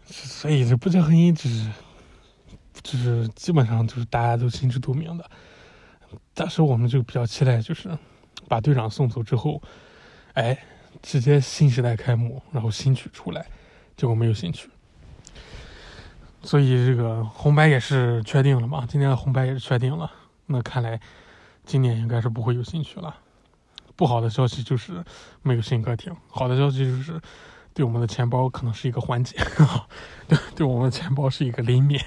[0.06, 1.70] 所以这不结合音只是，
[2.82, 5.30] 就是基本上就是大家都心知肚明的。
[6.34, 7.90] 当时我们就比较期待，就是
[8.48, 9.62] 把队长送走之后，
[10.34, 10.56] 哎，
[11.02, 13.46] 直接新时代开幕，然后新曲出来，
[13.96, 14.68] 结果没有新曲，
[16.42, 18.86] 所以这个红白也是确定了嘛？
[18.88, 20.10] 今年的红白也是确定了，
[20.46, 21.00] 那看来
[21.64, 23.16] 今年应该是不会有新曲了。
[23.96, 25.02] 不好的消息就是
[25.42, 27.20] 没有新歌听，好的消息就是
[27.72, 29.36] 对我们的钱包可能是一个缓解，
[30.28, 32.00] 对， 对我们的钱包是一个临免，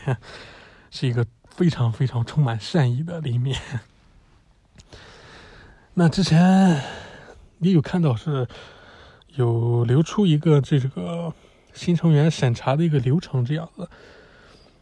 [0.91, 3.59] 是一个非常非常充满善意的临免。
[5.95, 6.81] 那之前
[7.59, 8.47] 也有看到是
[9.35, 11.33] 有流出一个这个
[11.73, 13.89] 新成员审查的一个流程这样子，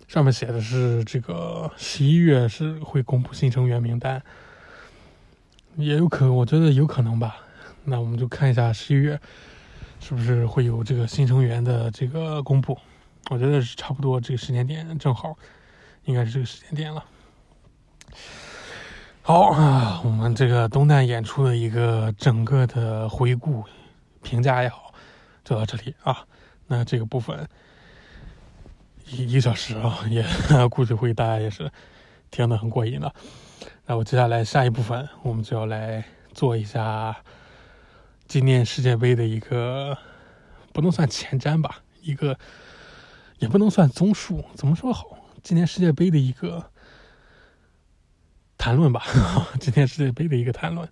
[0.08, 4.22] 上面写的是这个十一月是会公布新成员名单。
[5.78, 7.38] 也有可能，我觉得有可能吧。
[7.84, 9.20] 那我们就看一下十一月
[10.00, 12.78] 是不是会有这个新成员的这个公布。
[13.30, 15.38] 我觉得是差不多这个时间点正好，
[16.06, 17.04] 应该是这个时间点了。
[19.22, 23.64] 好啊，我们这个东旦演出的一个整个的回顾
[24.24, 24.94] 评价也好，
[25.44, 26.26] 就到这里啊。
[26.68, 27.48] 那这个部分
[29.06, 30.26] 一一个小时啊，也
[30.72, 31.72] 估计会大家也是
[32.32, 33.14] 听得很过瘾的。
[33.90, 37.16] 那我接下来下一部分，我们就要来做一下
[38.28, 39.98] 今年世界杯的一个
[40.74, 42.38] 不能算前瞻吧，一个
[43.40, 45.18] 也不能算综述，怎么说好？
[45.42, 46.70] 今年世界杯的一个
[48.58, 49.06] 谈论吧，
[49.58, 50.90] 今年世界杯的一个谈论。